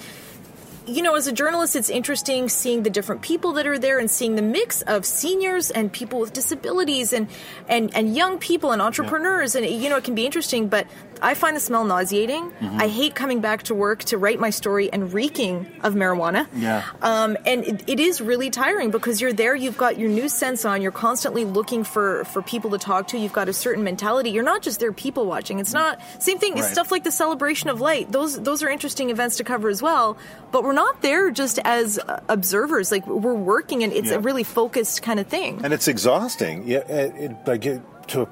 You 0.87 1.03
know, 1.03 1.15
as 1.15 1.27
a 1.27 1.33
journalist, 1.33 1.75
it's 1.75 1.89
interesting 1.89 2.49
seeing 2.49 2.83
the 2.83 2.89
different 2.89 3.21
people 3.21 3.53
that 3.53 3.67
are 3.67 3.77
there 3.77 3.99
and 3.99 4.09
seeing 4.09 4.35
the 4.35 4.41
mix 4.41 4.81
of 4.83 5.05
seniors 5.05 5.69
and 5.69 5.91
people 5.91 6.19
with 6.19 6.33
disabilities 6.33 7.13
and 7.13 7.27
and 7.67 7.93
and 7.95 8.15
young 8.15 8.39
people 8.39 8.71
and 8.71 8.81
entrepreneurs. 8.81 9.53
And 9.53 9.65
you 9.67 9.89
know, 9.89 9.97
it 9.97 10.03
can 10.03 10.15
be 10.15 10.25
interesting. 10.25 10.67
But 10.67 10.87
I 11.21 11.33
find 11.33 11.55
the 11.55 11.59
smell 11.59 11.83
nauseating. 11.83 12.51
Mm-hmm. 12.51 12.81
I 12.81 12.87
hate 12.87 13.15
coming 13.15 13.41
back 13.41 13.63
to 13.63 13.75
work 13.75 14.03
to 14.05 14.17
write 14.17 14.39
my 14.39 14.49
story 14.49 14.91
and 14.91 15.11
reeking 15.13 15.65
of 15.83 15.93
marijuana. 15.93 16.47
Yeah. 16.55 16.83
Um, 17.01 17.37
and 17.45 17.63
it, 17.63 17.89
it 17.89 17.99
is 17.99 18.21
really 18.21 18.49
tiring 18.49 18.91
because 18.91 19.19
you're 19.21 19.33
there, 19.33 19.55
you've 19.55 19.77
got 19.77 19.97
your 19.97 20.09
new 20.09 20.29
sense 20.29 20.65
on, 20.65 20.81
you're 20.81 20.91
constantly 20.91 21.45
looking 21.45 21.83
for, 21.83 22.23
for 22.25 22.41
people 22.41 22.71
to 22.71 22.77
talk 22.77 23.07
to, 23.09 23.17
you've 23.17 23.33
got 23.33 23.49
a 23.49 23.53
certain 23.53 23.83
mentality. 23.83 24.29
You're 24.31 24.43
not 24.43 24.61
just 24.61 24.79
there 24.79 24.91
people 24.91 25.25
watching. 25.25 25.59
It's 25.59 25.73
not 25.73 25.99
same 26.19 26.39
thing. 26.39 26.57
It's 26.57 26.71
stuff 26.71 26.91
like 26.91 27.03
the 27.03 27.11
celebration 27.11 27.69
of 27.69 27.81
light. 27.81 28.11
Those 28.11 28.39
those 28.41 28.63
are 28.63 28.69
interesting 28.69 29.09
events 29.09 29.37
to 29.37 29.43
cover 29.43 29.69
as 29.69 29.81
well. 29.81 30.17
But 30.51 30.63
we're 30.63 30.73
not 30.73 31.01
there 31.01 31.31
just 31.31 31.59
as 31.63 31.99
uh, 31.99 32.21
observers. 32.29 32.91
Like 32.91 33.05
we're 33.07 33.33
working, 33.33 33.83
and 33.83 33.91
it's 33.93 34.09
Yeah. 34.09 34.15
a 34.15 34.19
really 34.19 34.43
focused 34.43 35.01
kind 35.01 35.19
of 35.19 35.27
thing. 35.27 35.61
and 35.63 35.73
it's 35.73 35.87
exhausting. 35.87 36.67
Yeah, 36.67 36.79
it, 36.79 37.15
it, 37.31 37.31
like 37.47 37.65
it, 37.65 37.81
to 38.09 38.27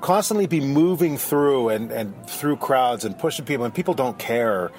constantly 0.00 0.46
be 0.46 0.60
moving 0.60 1.18
through 1.18 1.70
and, 1.70 1.90
and 1.90 2.26
through 2.26 2.56
crowds 2.56 3.04
and 3.04 3.18
pushing 3.18 3.44
people, 3.44 3.64
and 3.64 3.74
people 3.74 3.94
don't 3.94 4.18
care. 4.18 4.70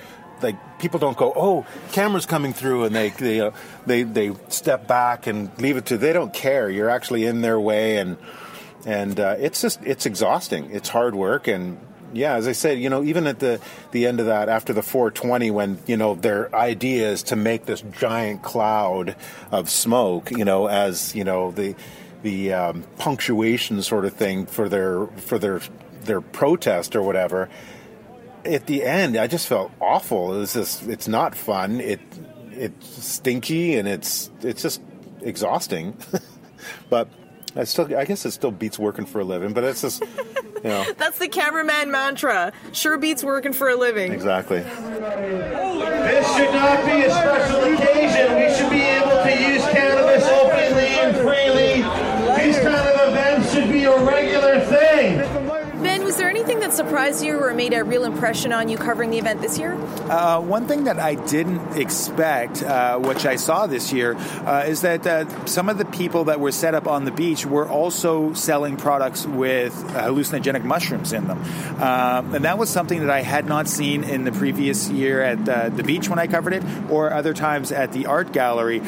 Like 0.42 0.80
people 0.80 1.00
don't 1.00 1.18
go, 1.18 1.32
oh, 1.36 1.66
camera's 1.92 2.26
coming 2.26 2.54
through, 2.54 2.86
and 2.86 2.96
they 2.96 3.10
they 3.10 3.42
uh, 3.42 3.52
they 3.86 4.04
they 4.04 4.32
step 4.48 4.88
back 4.88 5.28
and 5.28 5.56
leave 5.62 5.78
it 5.78 5.86
to. 5.88 5.98
They 5.98 6.14
don't 6.14 6.34
care. 6.34 6.70
You're 6.70 6.90
actually 6.90 7.26
in 7.26 7.42
their 7.42 7.60
way, 7.60 7.98
and 7.98 8.18
and 8.86 9.20
uh, 9.20 9.36
it's 9.38 9.62
just 9.62 9.84
it's 9.84 10.08
exhausting. 10.08 10.72
It's 10.72 10.90
hard 10.90 11.14
work, 11.14 11.48
and 11.48 11.78
yeah, 12.14 12.36
as 12.36 12.48
I 12.48 12.52
said, 12.52 12.80
you 12.80 12.90
know, 12.90 13.04
even 13.04 13.28
at 13.28 13.40
the 13.40 13.60
the 13.92 14.08
end 14.08 14.20
of 14.20 14.26
that, 14.26 14.50
after 14.50 14.74
the 14.74 14.82
420, 14.82 15.52
when 15.52 15.78
you 15.86 15.98
know 15.98 16.16
their 16.16 16.54
idea 16.56 17.12
is 17.12 17.24
to 17.24 17.36
make 17.36 17.66
this 17.66 17.82
giant 17.82 18.42
cloud 18.42 19.16
of 19.52 19.70
smoke, 19.70 20.32
you 20.32 20.46
know, 20.46 20.68
as 20.68 21.16
you 21.16 21.24
know 21.24 21.52
the 21.52 21.76
the 22.24 22.54
um, 22.54 22.84
punctuation 22.98 23.82
sort 23.82 24.06
of 24.06 24.14
thing 24.14 24.46
for 24.46 24.70
their 24.70 25.08
for 25.08 25.38
their 25.40 25.62
their 26.04 26.22
protest 26.22 26.96
or 26.96 27.02
whatever. 27.02 27.50
At 28.44 28.66
the 28.66 28.84
end, 28.84 29.18
I 29.18 29.28
just 29.28 29.48
felt 29.48 29.72
awful. 29.80 30.34
It 30.34 30.40
was 30.40 30.54
just 30.54 30.88
it's 30.88 31.08
not 31.08 31.36
fun. 31.36 31.80
It 31.80 32.00
it's 32.52 33.06
stinky 33.06 33.76
and 33.76 33.88
it's 33.88 34.30
it's 34.42 34.62
just 34.62 34.82
exhausting. 35.22 35.96
but 36.90 37.08
I 37.56 37.64
still 37.66 37.96
I 37.96 38.06
guess 38.06 38.26
it 38.26 38.32
still 38.32 38.52
beats 38.52 38.80
working 38.80 39.06
for 39.06 39.22
a 39.22 39.24
living. 39.24 39.54
But 39.54 39.64
it's 39.64 39.82
just 39.82 40.02
you 40.02 40.64
know 40.64 40.86
That's 40.98 41.20
the 41.20 41.28
cameraman 41.28 41.92
mantra. 41.92 42.52
Sure 42.72 42.98
beats 42.98 43.24
working 43.24 43.54
for 43.54 43.70
a 43.70 43.76
living. 43.76 44.12
exactly. 44.12 44.60
This 44.62 46.28
should 46.36 46.54
not 46.54 46.86
be 46.86 47.02
a 47.04 47.10
special 47.12 47.64
occasion. 47.74 48.36
We 48.36 48.54
should 48.56 48.70
be 48.70 48.82
able 48.82 49.24
to 49.24 49.54
use 49.54 49.64
cannabis 49.70 50.26
openly 50.26 50.88
and 51.00 51.16
freely. 51.18 52.11
These 52.52 52.64
kind 52.64 52.76
of 52.76 53.08
events 53.08 53.54
should 53.54 53.72
be 53.72 53.86
a 53.86 53.98
regular 54.04 54.60
thing. 54.60 55.41
Surprised 56.84 57.24
you 57.24 57.38
or 57.38 57.54
made 57.54 57.74
a 57.74 57.84
real 57.84 58.04
impression 58.04 58.52
on 58.52 58.68
you 58.68 58.78
covering 58.78 59.12
the 59.12 59.20
event 59.20 59.40
this 59.42 59.60
year? 59.60 59.74
Uh, 60.10 60.40
one 60.42 60.68
thing 60.68 60.86
that 60.86 61.00
I 61.00 61.14
didn't 61.16 61.78
expect, 61.78 62.64
uh, 62.64 62.98
which 62.98 63.26
I 63.26 63.36
saw 63.36 63.68
this 63.68 63.94
year, 63.94 64.16
uh, 64.16 64.66
is 64.68 64.82
that 64.82 65.06
uh, 65.06 65.46
some 65.46 65.70
of 65.70 65.78
the 65.78 65.86
people 65.86 66.26
that 66.26 66.40
were 66.40 66.52
set 66.52 66.74
up 66.74 66.88
on 66.88 67.06
the 67.06 67.12
beach 67.12 67.46
were 67.46 67.68
also 67.70 68.34
selling 68.34 68.78
products 68.78 69.28
with 69.28 69.74
hallucinogenic 69.94 70.64
mushrooms 70.64 71.14
in 71.14 71.28
them. 71.28 71.40
Um, 71.82 72.34
and 72.36 72.46
that 72.46 72.58
was 72.58 72.70
something 72.70 73.02
that 73.02 73.12
I 73.12 73.22
had 73.22 73.46
not 73.46 73.68
seen 73.68 74.04
in 74.04 74.24
the 74.24 74.32
previous 74.32 74.90
year 74.90 75.22
at 75.22 75.48
uh, 75.48 75.70
the 75.70 75.84
beach 75.84 76.10
when 76.10 76.18
I 76.18 76.28
covered 76.28 76.54
it, 76.54 76.64
or 76.90 77.14
other 77.14 77.34
times 77.34 77.72
at 77.72 77.92
the 77.92 78.08
art 78.08 78.32
gallery. 78.34 78.82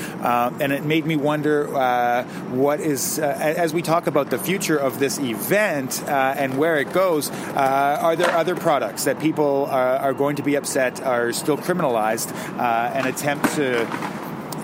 And 0.64 0.72
it 0.72 0.84
made 0.84 1.06
me 1.06 1.16
wonder 1.16 1.76
uh, 1.76 2.24
what 2.50 2.80
is, 2.80 3.20
uh, 3.20 3.24
as 3.24 3.74
we 3.74 3.82
talk 3.82 4.08
about 4.08 4.30
the 4.30 4.40
future 4.40 4.78
of 4.78 5.00
this 5.00 5.20
event 5.20 6.02
uh, 6.08 6.36
and 6.38 6.58
where 6.58 6.78
it 6.78 6.92
goes, 6.94 7.30
uh, 7.30 7.83
are 8.02 8.16
there 8.16 8.32
other 8.32 8.56
products 8.56 9.06
that 9.06 9.20
people 9.20 9.66
are, 9.66 9.98
are 9.98 10.14
going 10.14 10.36
to 10.36 10.44
be 10.44 10.56
upset 10.56 11.02
are 11.02 11.32
still 11.32 11.58
criminalized 11.58 12.34
uh, 12.58 12.92
and 12.94 13.08
attempt 13.08 13.46
to, 13.56 13.86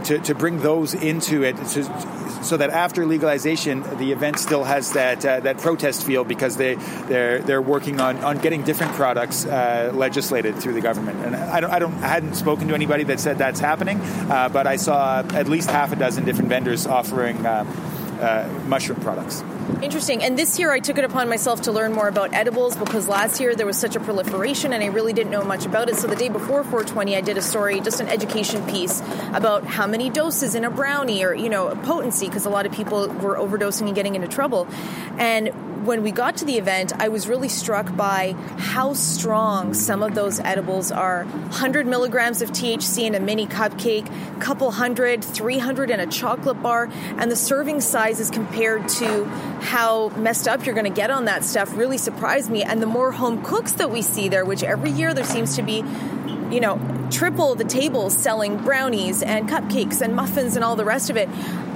to 0.06 0.20
to 0.20 0.36
bring 0.36 0.60
those 0.60 0.94
into 0.94 1.44
it 1.44 1.56
to, 1.58 1.84
so 2.44 2.58
that 2.58 2.70
after 2.70 3.06
legalization 3.06 3.84
the 3.98 4.12
event 4.12 4.40
still 4.40 4.64
has 4.64 4.94
that 4.94 5.26
uh, 5.26 5.40
that 5.42 5.58
protest 5.58 6.06
feel 6.06 6.24
because 6.24 6.58
they 6.58 6.76
they're 7.08 7.40
they're 7.40 7.62
working 7.62 8.00
on, 8.00 8.18
on 8.24 8.38
getting 8.38 8.64
different 8.64 8.94
products 8.94 9.46
uh, 9.46 9.92
legislated 9.94 10.56
through 10.56 10.74
the 10.74 10.82
government. 10.82 11.20
And 11.26 11.36
I 11.36 11.60
don't 11.60 11.72
I 11.72 11.80
don't 11.80 11.94
I 11.96 12.08
hadn't 12.08 12.36
spoken 12.36 12.68
to 12.70 12.74
anybody 12.74 13.04
that 13.06 13.20
said 13.20 13.38
that's 13.38 13.60
happening 13.60 14.00
uh, 14.00 14.50
but 14.50 14.68
I 14.68 14.78
saw 14.78 15.20
at 15.20 15.48
least 15.48 15.70
half 15.70 15.92
a 15.92 15.96
dozen 15.96 16.26
different 16.26 16.50
vendors 16.50 16.88
offering 16.88 17.46
uh, 18.20 18.48
mushroom 18.68 19.00
products. 19.02 19.44
Interesting. 19.82 20.24
And 20.24 20.38
this 20.38 20.60
year 20.60 20.72
I 20.72 20.80
took 20.80 20.98
it 20.98 21.06
upon 21.06 21.30
myself 21.30 21.62
to 21.62 21.72
learn 21.72 21.94
more 21.94 22.08
about 22.08 22.34
edibles 22.34 22.76
because 22.76 23.08
last 23.08 23.40
year 23.40 23.56
there 23.56 23.66
was 23.66 23.78
such 23.78 23.96
a 23.96 24.00
proliferation 24.00 24.74
and 24.74 24.84
I 24.84 24.88
really 24.88 25.14
didn't 25.14 25.32
know 25.32 25.44
much 25.44 25.66
about 25.66 25.90
it. 25.90 25.96
So 25.96 26.08
the 26.08 26.16
day 26.16 26.30
before 26.30 26.64
420, 26.64 27.16
I 27.16 27.22
did 27.22 27.38
a 27.38 27.42
story, 27.42 27.80
just 27.80 28.02
an 28.02 28.08
education 28.08 28.66
piece 28.68 29.02
about 29.34 29.66
how 29.66 29.88
many 29.88 30.10
doses 30.10 30.56
in 30.56 30.66
a 30.66 30.70
brownie 30.70 31.24
or, 31.24 31.34
you 31.34 31.50
know, 31.50 31.76
potency 31.84 32.28
because 32.28 32.46
a 32.46 32.50
lot 32.50 32.66
of 32.66 32.72
people 32.74 33.08
were 33.08 33.38
overdosing 33.38 33.88
and 33.88 33.96
getting 33.96 34.16
into 34.16 34.28
trouble. 34.28 34.68
And 35.18 35.79
when 35.90 36.04
we 36.04 36.12
got 36.12 36.38
to 36.38 36.46
the 36.46 36.60
event, 36.60 36.94
I 37.00 37.08
was 37.08 37.28
really 37.28 37.50
struck 37.50 37.98
by 37.98 38.36
how 38.60 38.94
strong 38.94 39.74
some 39.74 40.04
of 40.04 40.14
those 40.14 40.40
edibles 40.40 40.92
are. 40.92 41.24
100 41.24 41.88
milligrams 41.88 42.44
of 42.44 42.52
THC 42.52 43.06
in 43.06 43.16
a 43.16 43.20
mini 43.20 43.48
cupcake, 43.48 44.08
couple 44.40 44.70
hundred, 44.70 45.24
300 45.24 45.90
in 45.90 46.00
a 46.00 46.06
chocolate 46.06 46.62
bar, 46.62 46.90
and 47.18 47.32
the 47.32 47.36
serving 47.36 47.82
sizes 47.82 48.30
compared 48.30 48.88
to 48.88 49.26
how 49.62 50.10
messed 50.10 50.48
up 50.48 50.64
you're 50.64 50.76
going 50.76 50.86
to 50.86 50.96
get 50.96 51.10
on 51.10 51.26
that 51.26 51.44
stuff 51.44 51.76
really 51.76 51.98
surprised 51.98 52.52
me. 52.52 52.62
And 52.62 52.84
the 52.84 52.86
more 52.86 53.12
home 53.12 53.44
cooks 53.44 53.72
that 53.74 53.90
we 53.90 54.04
see 54.04 54.30
there, 54.30 54.46
which 54.46 54.62
every 54.62 54.92
year 54.92 55.16
there 55.16 55.26
seems 55.26 55.56
to 55.56 55.64
be 55.64 55.84
you 56.52 56.60
know, 56.60 56.80
triple 57.12 57.56
the 57.56 57.64
tables 57.64 58.16
selling 58.16 58.58
brownies 58.58 59.22
and 59.22 59.48
cupcakes 59.50 60.02
and 60.02 60.16
muffins 60.16 60.56
and 60.56 60.64
all 60.64 60.76
the 60.76 60.86
rest 60.86 61.10
of 61.10 61.18
it. 61.18 61.30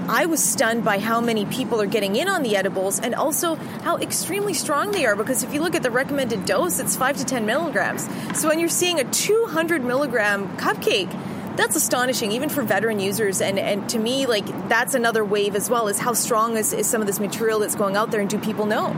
I 0.08 0.26
was 0.26 0.44
stunned 0.44 0.84
by 0.84 1.00
how 1.00 1.22
many 1.22 1.46
people 1.46 1.82
are 1.82 1.86
getting 1.86 2.16
in 2.16 2.28
on 2.28 2.44
the 2.44 2.58
edibles 2.58 3.00
and 3.00 3.16
also 3.16 3.56
how 3.56 3.98
extremely 3.98 4.54
strong 4.54 4.92
they 4.92 5.06
are 5.06 5.16
because 5.16 5.44
if 5.44 5.54
you 5.54 5.62
look 5.62 5.76
at 5.76 5.84
the 5.84 5.92
recommended 5.92 6.46
dose, 6.46 6.80
it's 6.80 6.96
5 6.96 7.18
to 7.18 7.26
10 7.26 7.46
milligrams. 7.46 8.08
So 8.38 8.50
when 8.50 8.60
you're 8.60 8.70
seeing 8.70 9.00
a 9.00 9.06
200 9.06 9.84
milligram 9.84 10.58
cupcake, 10.58 11.12
that's 11.56 11.76
astonishing, 11.76 12.32
even 12.32 12.50
for 12.50 12.64
veteran 12.64 13.00
users. 13.00 13.40
And, 13.40 13.60
and 13.60 13.88
to 13.90 14.00
me, 14.00 14.26
like, 14.26 14.46
that's 14.70 14.96
another 14.96 15.24
wave 15.24 15.56
as 15.56 15.70
well, 15.70 15.88
is 15.88 16.00
how 16.00 16.14
strong 16.14 16.58
is, 16.58 16.74
is 16.74 16.90
some 16.90 17.02
of 17.02 17.08
this 17.08 17.20
material 17.20 17.60
that's 17.60 17.76
going 17.76 17.96
out 17.96 18.12
there 18.12 18.22
and 18.22 18.30
do 18.30 18.40
people 18.40 18.66
know? 18.66 18.90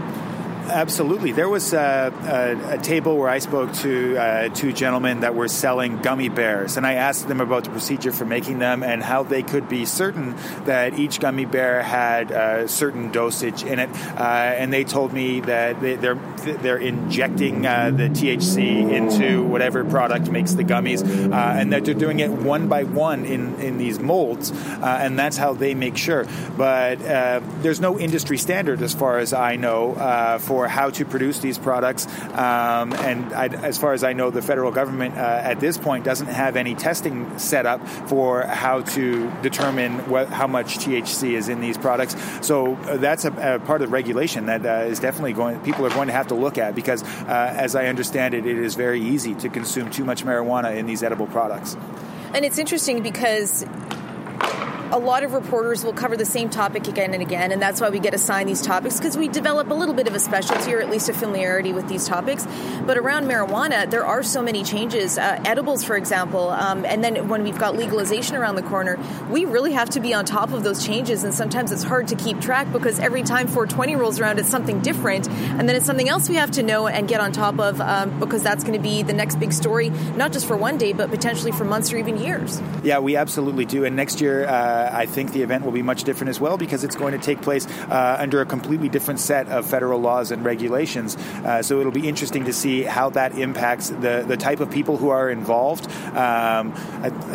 Absolutely. 0.70 1.32
There 1.32 1.48
was 1.48 1.74
uh, 1.74 2.12
a, 2.24 2.76
a, 2.76 2.78
table 2.80 3.18
where 3.18 3.30
I 3.30 3.40
spoke 3.40 3.72
to 3.74 4.18
uh, 4.18 4.50
two 4.50 4.74
gentlemen 4.74 5.20
that 5.20 5.36
were 5.36 5.48
selling 5.48 6.02
gummy 6.02 6.30
bears, 6.30 6.76
and 6.76 6.88
I 6.88 6.94
asked 6.94 7.28
them 7.28 7.40
about 7.40 7.66
the 7.66 7.70
procedure 7.70 8.12
for 8.12 8.26
making 8.26 8.60
them 8.60 8.82
and 8.82 9.04
how 9.04 9.24
they 9.24 9.44
could 9.44 9.70
be 9.70 9.86
certain 9.86 10.36
that 10.66 10.98
each 10.98 11.20
gummy 11.20 11.46
bear 11.46 11.84
had 11.84 12.32
a 12.32 12.68
certain 12.68 13.12
dosage 13.12 13.64
in 13.64 13.80
it. 13.80 13.90
Uh, 14.18 14.24
and 14.24 14.74
they 14.74 14.84
told 14.84 15.14
me 15.14 15.40
that 15.42 15.82
they, 15.82 15.94
are 15.94 16.16
they're, 16.16 16.58
they're 16.58 16.78
injecting 16.78 17.66
uh, 17.66 17.92
the 17.92 18.10
THC 18.10 18.92
into 18.92 19.44
whatever 19.44 19.86
product 19.86 20.32
makes 20.32 20.54
the 20.54 20.64
gummies, 20.64 21.04
uh, 21.32 21.36
and 21.36 21.74
that 21.74 21.86
they're 21.86 21.94
doing 21.94 22.20
it 22.20 22.32
one 22.32 22.68
by 22.68 22.84
one 22.84 23.26
in, 23.26 23.56
in 23.60 23.78
these 23.78 24.00
molds, 24.00 24.52
uh, 24.52 25.00
and 25.02 25.18
that's 25.18 25.38
how 25.38 25.54
they 25.54 25.76
make 25.76 25.96
sure. 25.96 26.26
But 26.58 27.00
there's 27.62 27.80
no 27.80 28.00
industry 28.00 28.38
standard, 28.38 28.82
as 28.82 28.94
far 28.94 29.20
as 29.20 29.32
I 29.32 29.58
know, 29.58 30.40
for 30.42 30.55
for 30.56 30.70
how 30.70 30.90
to 30.90 31.04
produce 31.04 31.40
these 31.40 31.58
products. 31.58 32.08
Um, 32.32 32.94
and 32.94 33.34
I, 33.34 33.48
as 33.48 33.78
far 33.78 33.92
as 33.92 34.06
I 34.06 34.14
know, 34.14 34.30
the 34.30 34.42
federal 34.42 34.72
government 34.72 35.18
uh, 35.18 35.52
at 35.52 35.60
this 35.60 35.78
point 35.78 36.06
doesn't 36.06 36.28
have 36.28 36.56
any 36.56 36.76
testing 36.76 37.38
set 37.38 37.66
up 37.66 37.86
for 38.08 38.44
how 38.44 38.80
to 38.96 39.30
determine 39.42 40.10
what, 40.10 40.30
how 40.30 40.48
much 40.48 40.78
THC 40.78 41.34
is 41.34 41.50
in 41.50 41.60
these 41.60 41.78
products. 41.78 42.16
So 42.40 42.76
uh, 42.76 42.96
that's 42.96 43.26
a, 43.26 43.56
a, 43.56 43.60
part 43.60 43.82
of 43.82 43.90
the 43.90 43.92
regulation 43.92 44.46
that 44.46 44.66
uh, 44.66 44.88
is 44.88 45.02
definitely 45.02 45.34
going. 45.34 45.60
People 45.60 45.86
are 45.86 45.90
going 45.90 46.08
to 46.08 46.14
have 46.14 46.28
to 46.28 46.36
look 46.36 46.58
at 46.58 46.74
because, 46.74 47.04
uh, 47.04 47.54
as 47.58 47.76
I 47.76 47.88
understand 47.88 48.34
it, 48.34 48.46
it 48.46 48.58
is 48.58 48.76
very 48.76 49.02
easy 49.02 49.36
to 49.36 49.50
consume 49.50 49.92
too 49.92 50.06
much 50.06 50.24
marijuana 50.24 50.78
in 50.78 50.86
these 50.86 51.04
edible 51.04 51.28
products. 51.28 51.76
And 52.34 52.46
it's 52.46 52.60
interesting 52.60 53.04
because 53.04 53.66
a 54.92 55.00
lot 55.00 55.24
of 55.24 55.34
reporters 55.34 55.84
will 55.84 55.94
cover 55.94 56.16
the 56.16 56.26
same 56.26 56.50
topic 56.50 56.88
again 56.88 57.14
and 57.14 57.22
again, 57.22 57.52
and 57.52 57.62
that's 57.62 57.82
why 57.82 57.90
we 57.90 58.00
get 58.00 58.14
assigned 58.14 58.48
these 58.48 58.62
topics 58.62 58.98
because 58.98 59.18
we 59.18 59.28
develop 59.28 59.70
a 59.70 59.74
little 59.74 59.96
bit 59.96 60.08
of 60.08 60.14
a 60.14 60.20
specialty 60.20 60.74
or 60.74 60.80
at 60.80 60.90
least 60.90 61.10
a 61.10 61.14
familiarity 61.14 61.74
with 61.74 61.88
these 61.88 62.08
topics. 62.08 62.48
But 62.86 62.98
around 62.98 63.26
marijuana, 63.26 63.90
there 63.90 64.06
are 64.06 64.22
so 64.22 64.42
many 64.42 64.64
changes. 64.64 65.18
Uh, 65.18 65.42
edibles, 65.46 65.84
for 65.84 65.98
example, 65.98 66.50
um, 66.50 66.86
and 66.86 67.04
then 67.04 67.28
when 67.28 67.44
we've 67.44 67.58
got 67.58 67.76
legalization 67.76 68.36
around 68.36 68.56
the 68.56 68.64
corner, 68.64 69.00
we 69.30 69.46
really 69.46 69.72
have 69.74 69.90
to 69.92 70.00
be 70.00 70.14
on 70.14 70.24
top 70.24 70.52
of 70.52 70.64
those 70.64 70.86
changes, 70.86 71.24
and 71.24 71.34
sometimes 71.34 71.72
it's 71.72 71.84
hard 71.84 72.08
to 72.10 72.16
keep 72.16 72.40
track 72.40 72.72
because 72.72 73.00
every 73.00 73.24
time 73.24 73.48
420 73.48 73.96
rolls 73.96 74.20
around, 74.20 74.40
it's 74.40 74.50
something 74.50 74.82
different, 74.82 75.28
and 75.28 75.68
then 75.68 75.76
it's 75.76 75.86
something 75.86 76.10
else 76.10 76.30
we 76.30 76.36
have 76.36 76.52
to 76.52 76.64
know 76.64 76.88
and 76.88 77.08
get 77.08 77.20
on 77.20 77.32
top 77.32 77.60
of 77.60 77.82
um, 77.82 78.20
because 78.20 78.44
that's 78.44 78.64
going 78.64 78.78
to 78.78 78.84
be 78.84 79.02
the 79.02 79.14
next 79.14 79.40
big 79.40 79.52
story, 79.52 79.90
not 80.16 80.32
just 80.32 80.46
for 80.46 80.56
one 80.56 80.78
day, 80.78 80.94
but 80.94 81.10
potentially 81.10 81.52
for 81.52 81.66
months 81.66 81.92
or 81.92 81.98
even 81.98 82.18
years. 82.18 82.62
Yeah, 82.84 83.00
we 83.00 83.16
absolutely 83.16 83.66
do. 83.66 83.84
And 83.86 83.96
next 83.96 84.22
year, 84.22 84.46
uh, 84.48 84.75
uh, 84.76 84.90
I 84.94 85.06
think 85.06 85.32
the 85.32 85.42
event 85.42 85.64
will 85.64 85.72
be 85.72 85.82
much 85.82 86.04
different 86.04 86.30
as 86.30 86.40
well 86.40 86.58
because 86.58 86.84
it's 86.84 86.96
going 86.96 87.14
to 87.14 87.24
take 87.24 87.42
place 87.42 87.66
uh, 87.90 88.18
under 88.20 88.42
a 88.42 88.46
completely 88.46 88.90
different 88.90 89.20
set 89.20 89.48
of 89.48 89.66
federal 89.66 90.00
laws 90.00 90.32
and 90.32 90.44
regulations. 90.44 91.16
Uh, 91.16 91.62
so 91.62 91.80
it'll 91.80 91.92
be 91.92 92.08
interesting 92.08 92.46
to 92.46 92.54
see 92.54 92.84
how 92.84 93.10
that 93.12 93.38
impacts 93.38 93.90
the, 93.90 94.24
the 94.28 94.38
type 94.38 94.60
of 94.60 94.70
people 94.70 94.98
who 94.98 95.10
are 95.10 95.30
involved. 95.30 95.90
Um, 96.16 96.72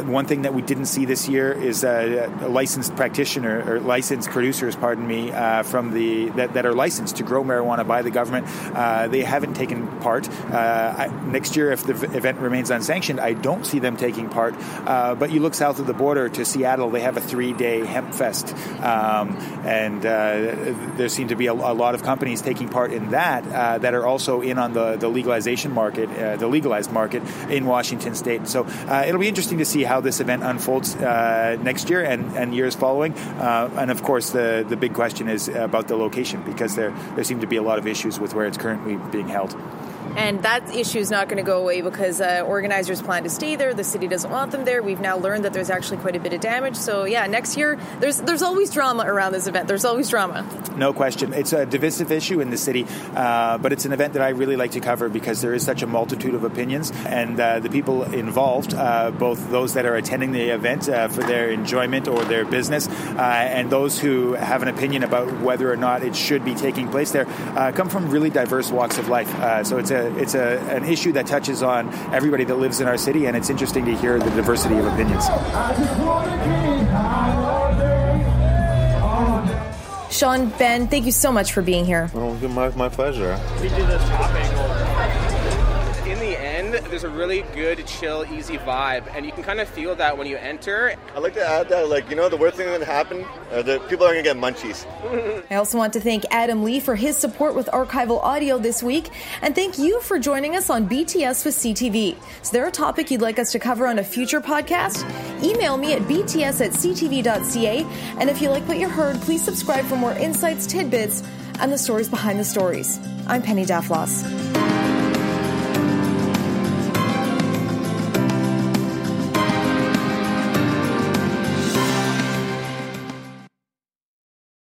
one 0.09 0.27
thing 0.27 0.43
that 0.43 0.55
we 0.55 0.63
didn't 0.63 0.87
see 0.87 1.05
this 1.05 1.29
year 1.29 1.53
is 1.53 1.85
a, 1.85 2.31
a 2.43 2.49
licensed 2.49 2.97
practitioner 2.97 3.65
or 3.67 3.81
licensed 3.81 4.31
producers, 4.31 4.77
pardon 4.77 5.07
me, 5.07 5.33
uh, 5.33 5.63
from 5.63 5.93
the 5.93 6.29
that, 6.31 6.55
that, 6.55 6.67
are 6.67 6.75
licensed 6.75 7.17
to 7.17 7.23
grow 7.23 7.43
marijuana 7.43 7.87
by 7.87 8.03
the 8.03 8.11
government. 8.11 8.47
Uh, 8.75 9.09
they 9.09 9.23
haven't 9.23 9.55
taken 9.55 9.87
part. 10.01 10.29
Uh, 10.29 10.95
I, 10.99 11.07
next 11.27 11.57
year, 11.57 11.71
if 11.73 11.85
the 11.85 11.95
event 12.17 12.39
remains 12.39 12.71
unsanctioned, 12.71 13.21
I 13.21 13.35
don't 13.35 13.65
see 13.65 13.79
them 13.79 13.97
taking 13.97 14.29
part. 14.29 14.55
Uh, 14.87 15.15
but 15.15 15.31
you 15.31 15.41
look 15.41 15.55
south 15.55 15.79
of 15.79 15.87
the 15.87 15.95
border 15.95 16.29
to 16.29 16.45
Seattle, 16.45 16.91
they 16.91 17.01
have 17.01 17.17
a 17.17 17.21
three-day 17.21 17.85
hemp 17.85 18.15
fest, 18.15 18.55
um, 18.83 19.37
and 19.65 20.05
uh, 20.05 20.75
there 20.97 21.09
seem 21.09 21.29
to 21.29 21.37
be 21.37 21.47
a, 21.47 21.53
a, 21.53 21.75
lot 21.81 21.95
of 21.95 22.03
companies 22.03 22.43
taking 22.43 22.69
part 22.69 22.93
in 22.93 23.11
that 23.11 23.45
that 23.81 23.95
are 23.95 24.07
also 24.07 24.41
in 24.41 24.59
on 24.59 24.73
the, 24.73 24.97
the 24.97 25.09
legalization 25.09 25.73
market, 25.73 26.09
the 26.39 26.47
legalized 26.47 26.93
market 26.93 27.23
in 27.49 27.65
Washington 27.65 28.15
State. 28.15 28.47
So 28.49 28.67
it'll 28.67 29.21
be 29.21 29.29
interesting 29.29 29.59
to 29.59 29.65
see 29.65 29.83
how 29.83 30.01
this 30.01 30.21
event 30.21 30.43
unfolds 30.43 30.97
next 30.97 31.89
year 31.91 32.03
and, 32.03 32.37
and 32.37 32.55
years 32.55 32.75
following. 32.75 33.15
and 33.15 33.91
of 33.91 34.03
course, 34.03 34.31
the 34.31 34.65
the 34.69 34.77
big 34.77 34.95
question 34.95 35.29
is 35.29 35.49
about 35.49 35.89
the 35.89 35.97
location 35.97 36.43
because 36.43 36.75
there 36.77 36.91
there 37.15 37.25
seem 37.25 37.41
to 37.41 37.47
be 37.47 37.57
a 37.57 37.63
lot 37.63 37.79
of 37.79 37.87
issues 37.87 38.19
with 38.19 38.35
where 38.35 38.47
it's 38.47 38.59
currently 38.59 38.97
being 39.11 39.29
held. 39.29 39.57
And 40.17 40.43
that 40.43 40.75
issue 40.75 40.99
is 40.99 41.11
not 41.11 41.29
going 41.29 41.39
to 41.39 41.43
go 41.43 41.61
away 41.61 41.83
because 41.83 42.21
uh, 42.21 42.45
organizers 42.47 43.01
plan 43.03 43.23
to 43.25 43.31
stay 43.31 43.57
there. 43.57 43.75
The 43.75 43.85
city 43.85 44.09
doesn't 44.09 44.31
want 44.31 44.53
them 44.53 44.65
there. 44.65 44.83
We've 44.83 45.01
now 45.01 45.17
learned 45.17 45.45
that 45.45 45.53
there's 45.53 45.71
actually 45.71 45.99
quite 45.99 46.17
a 46.17 46.21
bit 46.21 46.33
of 46.33 46.41
damage. 46.41 46.77
So 46.77 47.05
yeah, 47.05 47.27
next 47.27 47.57
year 47.57 47.79
there's 48.01 48.21
there's 48.21 48.43
always 48.43 48.71
drama 48.71 49.05
around 49.07 49.33
this 49.33 49.47
event. 49.47 49.69
There's 49.69 49.85
always 49.85 50.09
drama. 50.09 50.47
No 50.77 50.93
question. 50.93 51.33
It's 51.33 51.53
a 51.53 51.67
divisive 51.67 52.11
issue 52.11 52.41
in 52.41 52.51
the 52.51 52.57
city, 52.57 52.87
uh, 53.15 53.59
but 53.59 53.73
it's 53.73 53.85
an 53.85 53.93
event 53.93 54.15
that 54.15 54.23
I 54.23 54.31
really 54.31 54.57
like 54.57 54.73
to 54.73 54.81
cover 54.81 55.09
because 55.09 55.41
there 55.41 55.55
is 55.55 55.65
such 55.65 55.83
a 55.83 55.87
multitude 55.87 56.35
of 56.35 56.45
opinions, 56.45 56.93
and 57.07 57.39
uh, 57.39 57.61
the 57.61 57.69
people 57.69 58.03
involved, 58.05 58.75
uh, 58.75 59.11
both 59.11 59.51
those 59.51 59.75
that 59.75 59.85
are 59.85 59.97
attending 59.97 60.33
the 60.33 60.49
event 60.49 60.89
uh, 60.89 61.09
for 61.09 61.23
their 61.23 61.51
enjoyment 61.51 62.09
or 62.09 62.25
their 62.25 62.45
business, 62.45 62.89
uh, 62.89 63.21
and 63.21 63.71
those 63.71 63.99
who 64.01 64.33
have 64.35 64.63
an 64.63 64.69
opinion 64.69 65.03
about 65.03 65.41
whether 65.41 65.71
or 65.71 65.77
not 65.77 66.03
it 66.03 66.17
should 66.17 66.45
be 66.45 66.55
taking 66.55 66.89
place 66.89 67.13
there, 67.13 67.27
come 67.73 67.89
from 67.89 68.11
really 68.11 68.31
diverse 68.31 68.71
walks 68.71 68.99
of 68.99 69.09
life. 69.09 69.31
so 69.67 69.79
it's 69.79 69.91
a 69.91 70.00
it's 70.19 70.35
a, 70.35 70.59
an 70.71 70.85
issue 70.85 71.13
that 71.13 71.27
touches 71.27 71.63
on 71.63 71.93
everybody 72.13 72.45
that 72.45 72.57
lives 72.57 72.81
in 72.81 72.89
our 72.89 72.97
city, 72.97 73.27
and 73.27 73.37
it's 73.37 73.51
interesting 73.51 73.85
to 73.87 73.97
hear 73.97 74.19
the 74.19 74.31
diversity 74.31 74.77
of 74.79 74.87
opinions. 74.87 75.27
Shawn, 80.11 80.49
Ben, 80.59 80.89
thank 80.89 81.07
you 81.07 81.13
so 81.13 81.31
much 81.33 81.53
for 81.53 81.63
being 81.63 81.87
here. 81.87 82.11
Oh, 82.15 82.35
my, 82.49 82.69
my 82.71 82.89
pleasure. 82.89 83.39
We 83.63 83.69
do 83.69 83.87
this 83.87 84.03
topping 84.09 84.45
in 84.45 84.50
the 86.21 86.39
end, 86.39 86.75
there's 86.91 87.05
a 87.05 87.09
really 87.09 87.43
good, 87.55 87.87
chill, 87.87 88.25
easy 88.33 88.59
vibe, 88.59 89.13
and 89.15 89.27
you 89.27 89.33
can 89.33 89.43
kind 89.43 89.59
of 89.59 89.69
feel 89.69 89.95
that 89.97 90.17
when 90.17 90.27
you 90.27 90.37
enter. 90.37 90.95
I'd 91.17 91.23
like 91.23 91.35
to 91.35 91.45
add 91.45 91.69
that, 91.71 91.89
like, 91.89 92.09
you 92.11 92.17
know, 92.17 92.29
the 92.29 92.37
worst 92.37 92.57
thing 92.57 92.67
that 92.67 92.87
happen, 92.87 93.25
uh, 93.51 93.63
the 93.63 93.81
people 93.89 94.07
are 94.07 94.11
gonna 94.11 94.23
get 94.23 94.37
munchies. 94.37 94.87
I 95.51 95.57
also 95.57 95.79
want 95.79 95.93
to 95.95 96.01
thank 96.01 96.25
Adam 96.31 96.63
Lee 96.63 96.79
for 96.79 96.95
his 96.95 97.17
support 97.17 97.55
with 97.55 97.67
archival 97.69 98.23
audio 98.23 98.59
this 98.59 98.83
week, 98.83 99.09
and 99.43 99.55
thank 99.55 99.79
you 99.79 100.01
for 100.03 100.19
joining 100.19 100.57
us 100.57 100.71
on 100.71 100.89
BTS 100.89 101.45
with 101.45 101.55
CTV. 101.57 102.17
Is 102.43 102.51
there 102.51 102.67
a 102.67 102.71
topic 102.71 103.11
you'd 103.11 103.23
like 103.23 103.39
us 103.39 103.51
to 103.53 103.59
cover 103.59 103.89
on 103.89 103.99
a 103.99 104.05
future 104.05 104.41
podcast? 104.41 105.05
Email 105.43 105.77
me 105.77 105.95
at 105.95 106.03
bts 106.03 106.65
at 106.65 106.73
ctv.ca, 106.73 107.87
and 108.19 108.31
if 108.31 108.43
you 108.43 108.51
like 108.51 108.67
what 108.69 108.79
you 108.79 108.89
heard, 108.89 109.17
please 109.23 109.43
subscribe 109.43 109.85
for 109.87 109.97
more 109.97 110.13
insights, 110.13 110.67
tidbits, 110.67 111.23
and 111.61 111.73
the 111.73 111.79
stories 111.79 112.09
behind 112.09 112.39
the 112.39 112.45
stories. 112.45 113.01
I'm 113.27 113.43
Penny 113.43 113.65
Daflos. 113.65 114.80